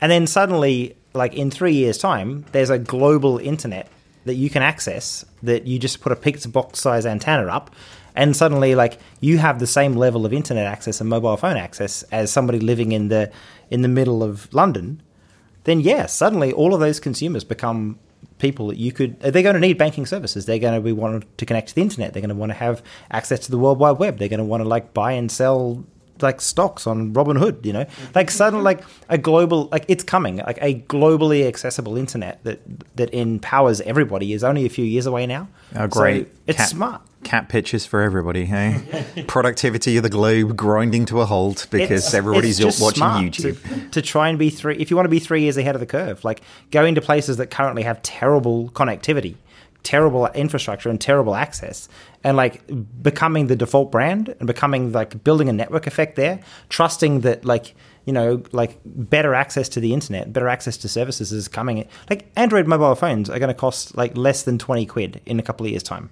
[0.00, 3.88] And then suddenly, like in three years' time, there's a global internet
[4.24, 7.74] that you can access that you just put a pizza box size antenna up
[8.14, 12.04] and suddenly like you have the same level of internet access and mobile phone access
[12.04, 13.32] as somebody living in the
[13.68, 15.02] in the middle of London
[15.64, 17.98] then yeah, suddenly all of those consumers become
[18.38, 19.18] people that you could.
[19.20, 20.46] They're going to need banking services.
[20.46, 22.12] They're going to be wanting to connect to the internet.
[22.12, 24.18] They're going to want to have access to the World Wide Web.
[24.18, 25.84] They're going to want to like buy and sell
[26.22, 27.64] like stocks on Robinhood.
[27.64, 30.36] You know, like suddenly like a global like it's coming.
[30.38, 32.60] Like a globally accessible internet that
[32.96, 35.48] that empowers everybody is only a few years away now.
[35.74, 36.28] Oh, So great.
[36.46, 37.02] it's Cat- smart.
[37.24, 39.24] Cat pitches for everybody, hey?
[39.28, 43.62] Productivity of the globe grinding to a halt because It's- everybody's it's just watching YouTube.
[43.84, 44.76] to, to try and be three.
[44.76, 46.42] If you want to be three years ahead of the curve, like
[46.72, 49.36] going to places that currently have terrible connectivity,
[49.84, 51.88] terrible infrastructure, and terrible access,
[52.24, 52.62] and like
[53.02, 57.74] becoming the default brand and becoming like building a network effect there, trusting that like
[58.04, 61.86] you know like better access to the internet, better access to services is coming.
[62.08, 65.42] Like Android mobile phones are going to cost like less than twenty quid in a
[65.42, 66.10] couple of years' time.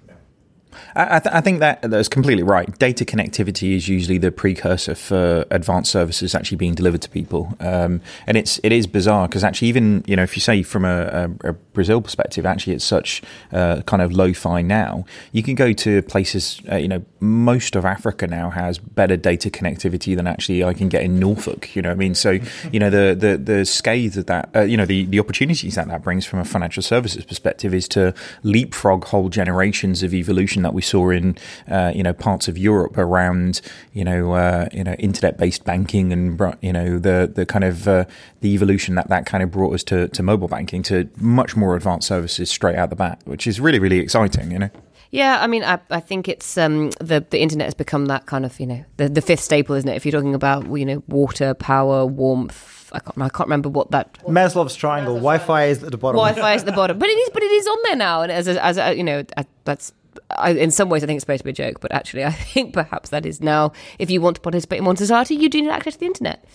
[0.95, 2.77] I, th- I think that that's completely right.
[2.79, 8.01] Data connectivity is usually the precursor for advanced services actually being delivered to people, um,
[8.27, 11.29] and it's it is bizarre because actually even you know if you say from a,
[11.43, 15.05] a, a Brazil perspective, actually it's such uh, kind of lo-fi now.
[15.31, 19.49] You can go to places, uh, you know, most of Africa now has better data
[19.49, 21.75] connectivity than actually I can get in Norfolk.
[21.75, 22.39] You know, I mean, so
[22.71, 25.87] you know the the the scathe of that, uh, you know, the the opportunities that
[25.87, 28.13] that brings from a financial services perspective is to
[28.43, 31.37] leapfrog whole generations of evolution that we saw in
[31.67, 33.61] uh, you know parts of Europe around
[33.93, 37.87] you know uh, you know internet based banking and you know the the kind of
[37.87, 38.05] uh,
[38.41, 41.75] the evolution that that kind of brought us to, to mobile banking to much more
[41.75, 44.51] advanced services straight out the bat, which is really really exciting.
[44.51, 44.69] You know.
[45.11, 48.45] Yeah, I mean, I, I think it's um, the the internet has become that kind
[48.45, 49.95] of you know the, the fifth staple, isn't it?
[49.95, 53.91] If you're talking about you know water, power, warmth, I can't I can't remember what
[53.91, 55.15] that Maslow's triangle.
[55.15, 56.15] Wi-Fi is at the bottom.
[56.15, 58.31] Wi-Fi is at the bottom, but it is but it is on there now, and
[58.31, 59.93] as a, as a, you know I, that's.
[60.37, 62.31] I, in some ways, I think it's supposed to be a joke, but actually, I
[62.31, 63.73] think perhaps that is now.
[63.99, 66.45] If you want to participate in modern society, you do need access to the internet.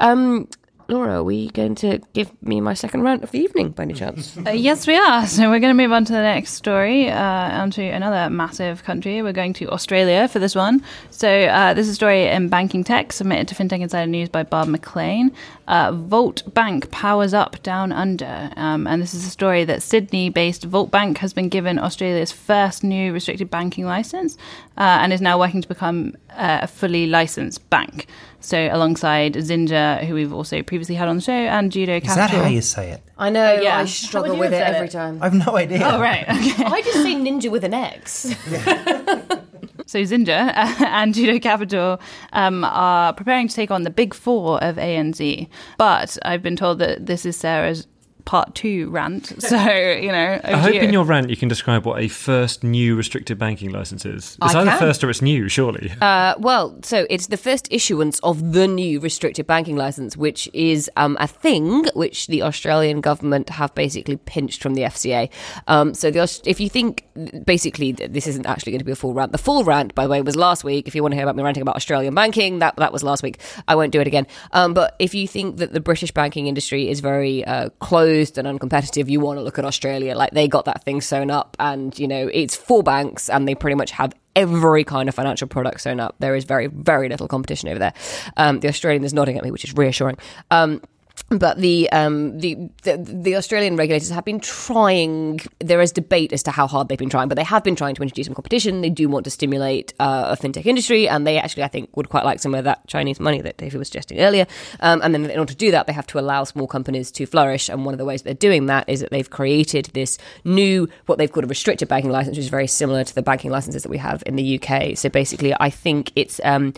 [0.00, 0.48] Um,
[0.88, 3.94] Laura, are we going to give me my second rant of the evening by any
[3.94, 4.36] chance?
[4.46, 5.26] Uh, yes, we are.
[5.26, 9.20] So we're going to move on to the next story, uh, onto another massive country.
[9.20, 10.84] We're going to Australia for this one.
[11.10, 14.44] So uh, this is a story in banking tech submitted to FinTech Insider News by
[14.44, 15.32] Bob McLean.
[15.66, 20.62] Uh, Volt Bank powers up down under, um, and this is a story that Sydney-based
[20.62, 24.38] Volt Bank has been given Australia's first new restricted banking license,
[24.78, 28.06] uh, and is now working to become uh, a fully licensed bank.
[28.46, 32.30] So alongside Xinja, who we've also previously had on the show, and Judo Is that
[32.30, 33.02] how you say it?
[33.18, 33.78] I know, yeah.
[33.78, 34.92] I struggle with it every it?
[34.92, 35.18] time.
[35.20, 35.80] I've no idea.
[35.82, 36.64] Oh right, okay.
[36.64, 38.32] I just say ninja with an X.
[39.88, 42.00] So Xinja and Judo Capital
[42.32, 45.48] um, are preparing to take on the big four of ANZ.
[45.78, 47.86] But I've been told that this is Sarah's
[48.26, 49.32] part two rant.
[49.46, 52.96] So, you know, I hope in your rant you can describe what a first new
[52.96, 54.36] restricted banking license is.
[54.42, 54.78] It's I either can.
[54.80, 55.92] first or it's new, surely.
[56.00, 60.90] Uh, well, so it's the first issuance of the new restricted banking license, which is
[60.96, 65.30] um, a thing which the Australian government have basically pinched from the FCA.
[65.68, 67.06] Um, so the, if you think
[67.44, 70.10] basically this isn't actually going to be a full rant, the full rant, by the
[70.10, 70.88] way, was last week.
[70.88, 73.22] If you want to hear about me ranting about Australian banking, that that was last
[73.22, 73.38] week.
[73.68, 74.26] I won't do it again.
[74.52, 78.46] Um, but if you think that the British banking industry is very uh, closed and
[78.46, 80.14] uncompetitive, you want to look at Australia.
[80.14, 83.54] Like they got that thing sewn up, and you know it's four banks, and they
[83.54, 86.14] pretty much have every kind of financial product sewn up.
[86.18, 87.94] There is very, very little competition over there.
[88.36, 90.18] Um, the Australian is nodding at me, which is reassuring.
[90.50, 90.82] Um,
[91.28, 95.40] but the, um, the the the Australian regulators have been trying.
[95.58, 97.96] There is debate as to how hard they've been trying, but they have been trying
[97.96, 98.80] to introduce some competition.
[98.80, 102.10] They do want to stimulate uh, a fintech industry, and they actually, I think, would
[102.10, 104.46] quite like some of that Chinese money that David was suggesting earlier.
[104.78, 107.26] Um, and then, in order to do that, they have to allow small companies to
[107.26, 107.68] flourish.
[107.68, 111.18] And one of the ways they're doing that is that they've created this new, what
[111.18, 113.90] they've called a restricted banking license, which is very similar to the banking licenses that
[113.90, 114.96] we have in the UK.
[114.96, 116.72] So basically, I think it's um,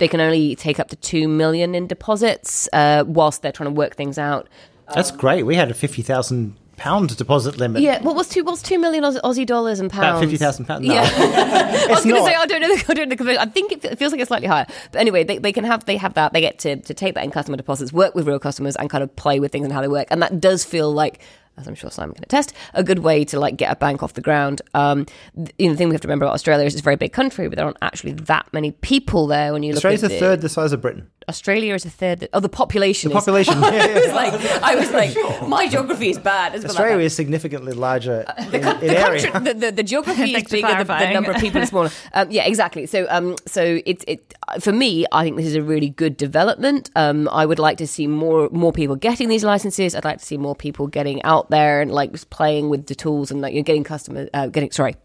[0.00, 3.74] they can only take up to two million in deposits uh, whilst they're trying to
[3.74, 4.48] work things out.
[4.92, 5.44] That's great.
[5.44, 7.82] We had a fifty thousand pound deposit limit.
[7.82, 8.42] Yeah, what was two?
[8.42, 10.04] What's two million Aussie, Aussie dollars and pounds?
[10.04, 10.84] About fifty thousand pounds.
[10.84, 10.94] No.
[10.94, 11.02] Yeah,
[11.88, 12.74] I was going to say I don't know.
[12.74, 13.40] The, I don't know the conversion.
[13.40, 14.66] I think it, it feels like it's slightly higher.
[14.90, 16.32] But anyway, they, they can have they have that.
[16.32, 19.04] They get to, to take that in customer deposits, work with real customers, and kind
[19.04, 20.08] of play with things and how they work.
[20.10, 21.20] And that does feel like.
[21.60, 24.14] As I'm sure Simon can attest, a good way to like get a bank off
[24.14, 24.62] the ground.
[24.74, 25.06] Um,
[25.36, 26.96] th- you know, the thing we have to remember about Australia is it's a very
[26.96, 29.52] big country, but there aren't actually that many people there.
[29.52, 31.10] When you look Australia's at a the- third the size of Britain.
[31.30, 32.28] Australia is a third.
[32.32, 33.10] Oh, the population.
[33.10, 33.54] The is- population.
[33.62, 34.34] yeah, I was like,
[34.70, 36.52] I was like, my geography is bad.
[36.52, 37.04] Let's put it like Australia that.
[37.04, 39.30] is significantly larger in, in the, area.
[39.30, 41.90] country, the, the, the geography is bigger, the, the number of people is smaller.
[42.12, 42.86] Um, yeah, exactly.
[42.86, 46.90] So, um, so it, it for me, I think this is a really good development.
[46.96, 49.94] Um, I would like to see more more people getting these licenses.
[49.94, 53.30] I'd like to see more people getting out there and like playing with the tools
[53.30, 54.96] and like you know, getting customers, uh, getting sorry.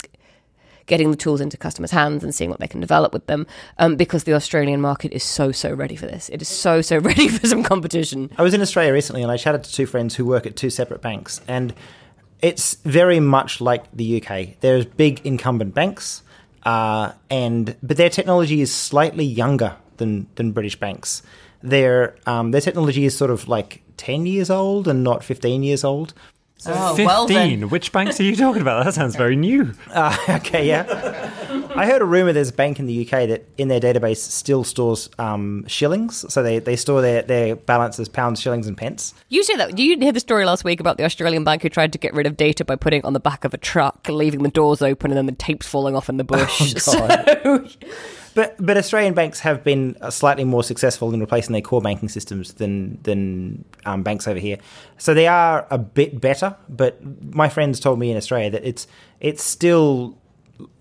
[0.87, 3.47] Getting the tools into customers' hands and seeing what they can develop with them,
[3.79, 6.29] um, because the Australian market is so so ready for this.
[6.29, 8.29] It is so so ready for some competition.
[8.37, 10.69] I was in Australia recently and I chatted to two friends who work at two
[10.69, 11.73] separate banks, and
[12.41, 14.59] it's very much like the UK.
[14.59, 16.21] There's big incumbent banks,
[16.63, 21.23] uh, and but their technology is slightly younger than than British banks.
[21.61, 25.83] Their um, their technology is sort of like ten years old and not fifteen years
[25.83, 26.13] old.
[26.67, 27.69] Oh, 15.
[27.69, 28.85] Which banks are you talking about?
[28.85, 29.73] That sounds very new.
[29.91, 30.85] Uh, okay, yeah.
[31.75, 34.63] I heard a rumor there's a bank in the UK that in their database still
[34.63, 39.13] stores um, shillings, so they, they store their, their balance as pounds, shillings, and pence.
[39.29, 39.77] You say that.
[39.77, 42.25] You hear the story last week about the Australian bank who tried to get rid
[42.25, 45.11] of data by putting it on the back of a truck, leaving the doors open,
[45.11, 46.73] and then the tapes falling off in the bush.
[46.81, 47.67] So-
[48.35, 52.09] But but Australian banks have been uh, slightly more successful in replacing their core banking
[52.09, 54.57] systems than than um, banks over here.
[54.97, 56.55] So they are a bit better.
[56.69, 56.99] But
[57.33, 58.87] my friends told me in Australia that it's
[59.19, 60.17] it's still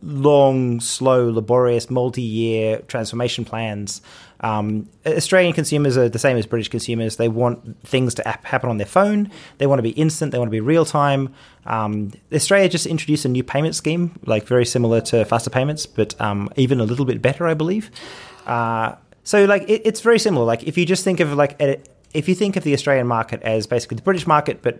[0.02, 4.02] long, slow, laborious, multi-year transformation plans.
[4.44, 7.16] Um, Australian consumers are the same as British consumers.
[7.16, 9.30] They want things to happen on their phone.
[9.56, 10.32] They want to be instant.
[10.32, 11.34] They want to be real time.
[11.64, 16.20] Um, Australia just introduced a new payment scheme, like very similar to faster payments, but
[16.20, 17.90] um, even a little bit better, I believe.
[18.46, 20.44] Uh, so, like, it, it's very similar.
[20.44, 21.80] Like, if you just think of like a,
[22.12, 24.76] if you think of the Australian market as basically the British market, but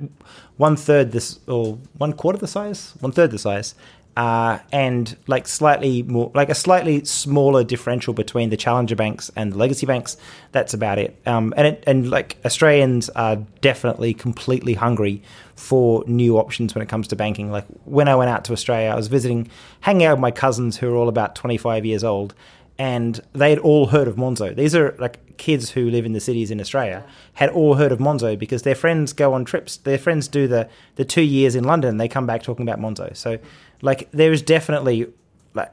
[0.59, 3.75] one third this or one quarter the size, one third the size,
[4.17, 9.53] uh, and like slightly more, like a slightly smaller differential between the challenger banks and
[9.53, 10.17] the legacy banks.
[10.53, 11.17] That's about it.
[11.27, 15.23] Um, and it, and like Australians are definitely completely hungry
[15.57, 17.51] for new options when it comes to banking.
[17.51, 19.51] Like when I went out to Australia, I was visiting,
[19.81, 22.35] hanging out with my cousins who are all about twenty five years old
[22.79, 24.55] and they had all heard of Monzo.
[24.55, 27.05] These are like kids who live in the cities in Australia
[27.35, 29.77] had all heard of Monzo because their friends go on trips.
[29.79, 31.99] Their friends do the the two years in London.
[31.99, 33.17] They come back talking about Monzo.
[33.17, 33.39] So,
[33.83, 35.07] like, there is definitely
[35.55, 35.71] like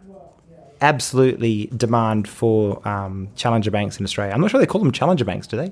[0.81, 4.33] absolutely demand for um, challenger banks in Australia.
[4.33, 5.71] I'm not sure they call them challenger banks, do they?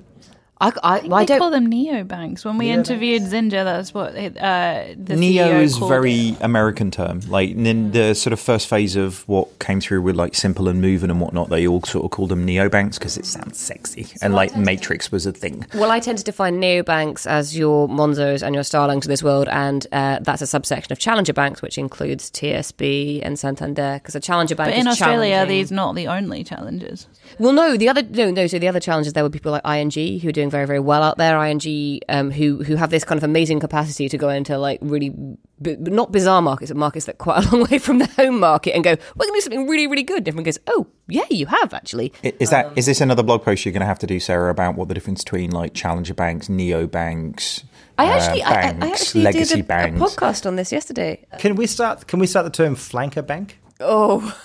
[0.61, 1.39] I, I, well, I I don't.
[1.39, 2.43] call them neo banks.
[2.43, 6.37] When we interviewed Xinja, that's what it, uh, the Neo CEO is called very it.
[6.41, 7.21] American term.
[7.29, 10.81] Like in the sort of first phase of what came through with like Simple and
[10.81, 14.07] Moven and whatnot, they all sort of called them neo banks because it sounds sexy.
[14.21, 15.65] and like Matrix was a thing.
[15.75, 19.23] Well, I tend to define neo banks as your Monzos and your Starlings of this
[19.23, 23.99] world, and uh, that's a subsection of challenger banks, which includes TSB and Santander.
[24.01, 27.07] Because a challenger bank But is in Australia, challenging- these not the only challenges.
[27.37, 28.47] Well, no, the other no, no.
[28.47, 31.03] So the other challenges there were people like ING who are doing very, very well
[31.03, 31.37] out there.
[31.43, 35.09] ING um, who who have this kind of amazing capacity to go into like really
[35.09, 38.39] b- not bizarre markets, but markets that are quite a long way from the home
[38.39, 40.27] market and go, we're going to do something really, really good.
[40.27, 42.13] Everyone goes, oh yeah, you have actually.
[42.23, 44.49] I- Is that is this another blog post you're going to have to do, Sarah,
[44.51, 47.63] about what the difference between like challenger banks, neo banks,
[47.97, 50.01] I uh, actually, I, I- I banks, actually legacy did a, a banks?
[50.15, 51.25] podcast on this yesterday.
[51.39, 52.07] Can we start?
[52.07, 53.59] Can we start the term flanker bank?
[53.79, 54.35] Oh.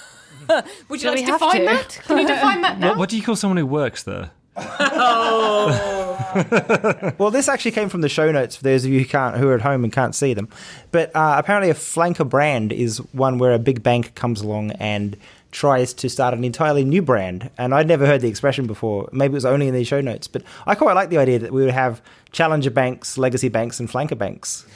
[0.90, 1.64] Would you Do like to define to?
[1.66, 2.00] that?
[2.05, 2.88] Can you define that now?
[2.90, 4.30] What, what do you call someone who works there?
[7.18, 9.48] Well, this actually came from the show notes for those of you who can't, who
[9.48, 10.48] are at home and can't see them.
[10.90, 15.16] But uh, apparently, a flanker brand is one where a big bank comes along and
[15.52, 17.50] tries to start an entirely new brand.
[17.57, 19.09] And I'd never heard the expression before.
[19.12, 21.52] Maybe it was only in these show notes, but I quite like the idea that
[21.52, 22.02] we would have
[22.32, 24.66] challenger banks, legacy banks, and flanker banks.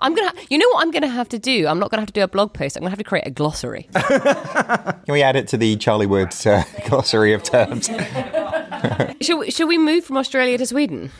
[0.00, 0.32] I'm gonna.
[0.50, 1.66] You know what I'm gonna have to do?
[1.66, 2.76] I'm not gonna have to do a blog post.
[2.76, 3.88] I'm gonna have to create a glossary.
[3.94, 7.88] Can we add it to the Charlie Woods uh, glossary of terms?
[9.20, 11.10] should we, should we move from Australia to Sweden?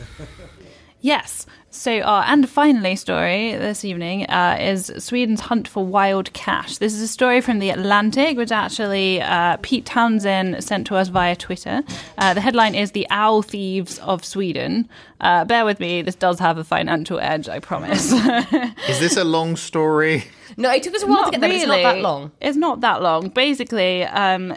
[1.00, 1.46] Yes.
[1.70, 6.78] So, our and finally story this evening uh, is Sweden's hunt for wild cash.
[6.78, 11.09] This is a story from the Atlantic, which actually uh, Pete Townsend sent to us
[11.09, 11.82] via Twitter.
[12.16, 14.88] Uh, the headline is "The Owl Thieves of Sweden."
[15.20, 18.11] Uh, bear with me; this does have a financial edge, I promise.
[18.88, 20.24] Is this a long story?
[20.57, 21.50] No, it took us a while to get there.
[21.50, 22.32] but It's not that long.
[22.40, 23.28] It's not that long.
[23.28, 24.57] Basically, um,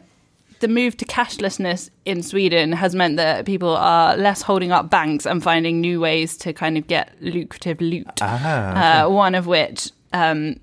[0.60, 5.26] the move to cashlessness in Sweden has meant that people are less holding up banks
[5.26, 8.22] and finding new ways to kind of get lucrative loot.
[8.22, 10.60] uh, one of which um,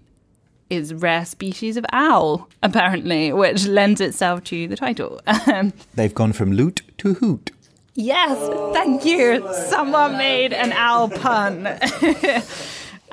[0.71, 5.21] is rare species of owl, apparently, which lends itself to the title.
[5.47, 7.51] Um, They've gone from loot to hoot.
[7.95, 8.37] Yes,
[8.75, 9.47] thank you.
[9.69, 11.65] Someone made an owl pun.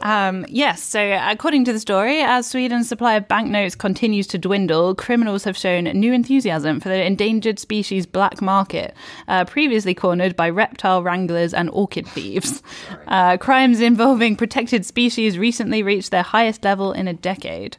[0.04, 4.96] Um, yes, so according to the story, as Sweden's supply of banknotes continues to dwindle,
[4.96, 8.94] criminals have shown new enthusiasm for the endangered species black market,
[9.30, 12.62] uh, previously cornered by reptile wranglers and orchid thieves.
[13.08, 17.78] Uh, crimes involving protected species recently reached their highest level in a decade.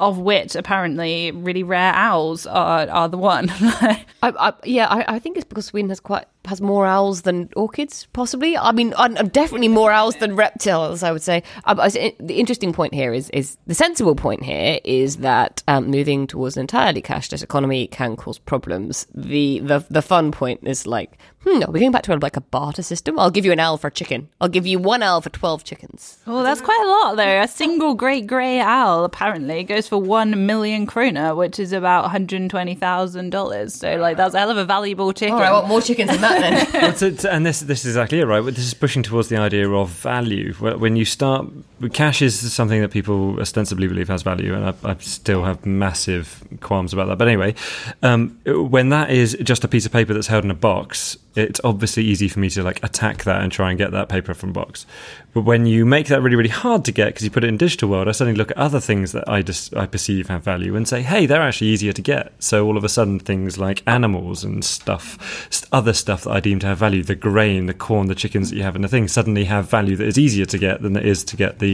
[0.00, 3.50] Of which apparently really rare owls are, are the one.
[3.50, 7.50] I, I, yeah, I, I think it's because Sweden has quite has more owls than
[7.54, 8.56] orchids, possibly.
[8.56, 11.02] I mean, uh, definitely more owls than reptiles.
[11.02, 11.42] I would say.
[11.64, 16.26] Um, the interesting point here is is the sensible point here is that um, moving
[16.26, 19.06] towards an entirely cashless economy can cause problems.
[19.14, 22.36] The the the fun point is like, hmm, are we going back to a, like
[22.36, 23.18] a barter system?
[23.18, 24.28] I'll give you an owl for a chicken.
[24.40, 26.18] I'll give you one owl for twelve chickens.
[26.26, 27.42] Oh, that's quite a lot, though.
[27.42, 32.10] A single great grey owl apparently goes for one million krona, which is about one
[32.10, 33.74] hundred twenty thousand dollars.
[33.74, 35.34] So, like, that's a hell of a valuable chicken.
[35.34, 36.66] All right, I want more chickens than that then.
[36.82, 38.44] Well, to- to- and this this is exactly it, right?
[38.44, 40.52] This is pushing towards the idea of value.
[40.54, 41.46] When you start,
[41.88, 46.44] cash is something that people ostensibly believe has value, and I, I still have massive
[46.60, 47.16] qualms about that.
[47.16, 47.54] But anyway,
[48.02, 51.60] um, when that is just a piece of paper that's held in a box, it's
[51.62, 54.52] obviously easy for me to like attack that and try and get that paper from
[54.52, 54.84] box.
[55.32, 57.56] But when you make that really, really hard to get because you put it in
[57.56, 60.74] digital world, I suddenly look at other things that I just I perceive have value
[60.74, 62.32] and say, hey, they're actually easier to get.
[62.42, 66.58] So all of a sudden, things like animals and stuff, other stuff that I deem
[66.60, 69.06] to have value, the grain, the corn, the chickens that you have in the thing,
[69.06, 71.69] suddenly have value that is easier to get than it is to get the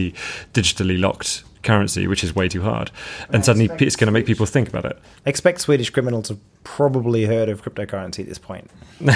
[0.53, 2.91] digitally locked currency, which is way too hard.
[3.29, 4.97] And suddenly, it's going to make people think about it.
[5.25, 8.69] Expect Swedish criminals have probably heard of cryptocurrency at this point.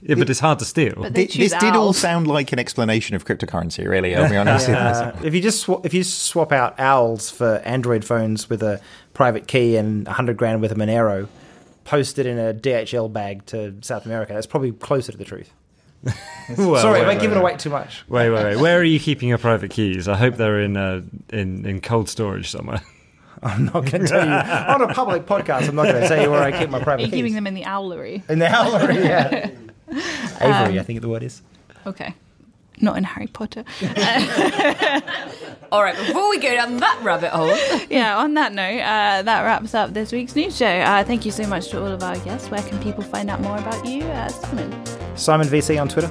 [0.00, 0.94] Yeah, but it's hard to steal.
[0.96, 4.14] But they Th- choose This did all sound like an explanation of cryptocurrency, really.
[4.14, 4.68] I'll be honest.
[4.68, 8.80] Uh, if you just swa- if you swap out owls for Android phones with a
[9.12, 11.26] private key and hundred grand worth of Monero,
[11.82, 15.52] posted in a DHL bag to South America, that's probably closer to the truth.
[16.56, 17.42] Well, Sorry, wait, am I wait, giving wait.
[17.42, 18.04] away too much?
[18.08, 18.56] Wait, wait, wait.
[18.56, 20.08] Where are you keeping your private keys?
[20.08, 22.80] I hope they're in uh, in in cold storage somewhere.
[23.42, 25.68] I'm not going to tell you on a public podcast.
[25.68, 27.34] I'm not going to tell you where I keep my Are private you keeping keys.
[27.34, 28.28] them in the owlery?
[28.30, 29.50] In the owlery, yeah.
[30.40, 31.42] Avery, I think the word is.
[31.86, 32.14] Okay.
[32.80, 33.64] Not in Harry Potter.
[35.72, 37.54] All right, before we go down that rabbit hole,
[37.90, 40.66] yeah, on that note, uh, that wraps up this week's news show.
[40.66, 42.50] Uh, thank you so much to all of our guests.
[42.50, 44.86] Where can people find out more about you, uh, Simon?
[45.16, 46.08] Simon VC on Twitter.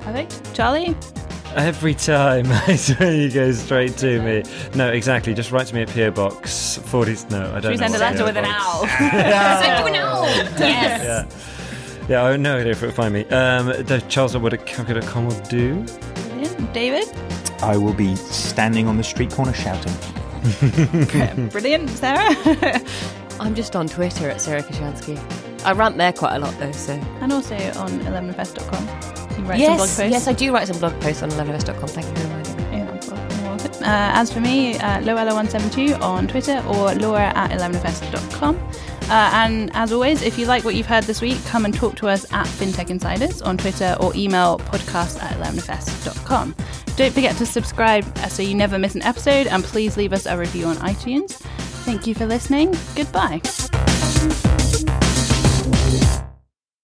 [0.00, 0.54] Perfect.
[0.54, 0.96] Charlie?
[1.54, 4.42] Every time, I swear you go straight to me.
[4.74, 5.32] No, exactly.
[5.34, 7.12] Just write to me at PO Box 40.
[7.30, 7.86] No, I don't Should we know.
[7.88, 8.86] send a letter PO with an Box- owl?
[9.62, 10.24] send you an owl.
[10.58, 11.04] Yes.
[11.04, 11.24] Yeah,
[12.10, 13.24] I have no idea if it'll find me.
[13.26, 15.84] Um, the Charles Wood at calcutta.com will do.
[16.14, 16.72] Brilliant.
[16.72, 17.08] David?
[17.62, 19.92] I will be standing on the street corner shouting.
[21.50, 21.90] Brilliant.
[21.90, 22.80] Sarah?
[23.40, 25.18] I'm just on Twitter at Sarah Kocianski.
[25.64, 26.92] I rant there quite a lot though, so.
[27.20, 29.38] and also on 11fs.com.
[29.38, 30.00] You write yes, some blog posts.
[30.00, 31.88] yes, I do write some blog posts on 11fs.com.
[31.88, 32.62] Thank you for reminding me.
[32.78, 33.72] Yeah, well, you're welcome.
[33.82, 38.56] Uh, as for me, uh, LoElla172 on Twitter or laura at 11fs.com.
[39.08, 41.96] Uh, and as always, if you like what you've heard this week, come and talk
[41.96, 46.54] to us at FinTech Insiders on Twitter or email podcast at 11fs.com.
[46.96, 50.26] Don't forget to subscribe uh, so you never miss an episode, and please leave us
[50.26, 51.32] a review on iTunes.
[51.84, 52.74] Thank you for listening.
[52.94, 53.40] Goodbye.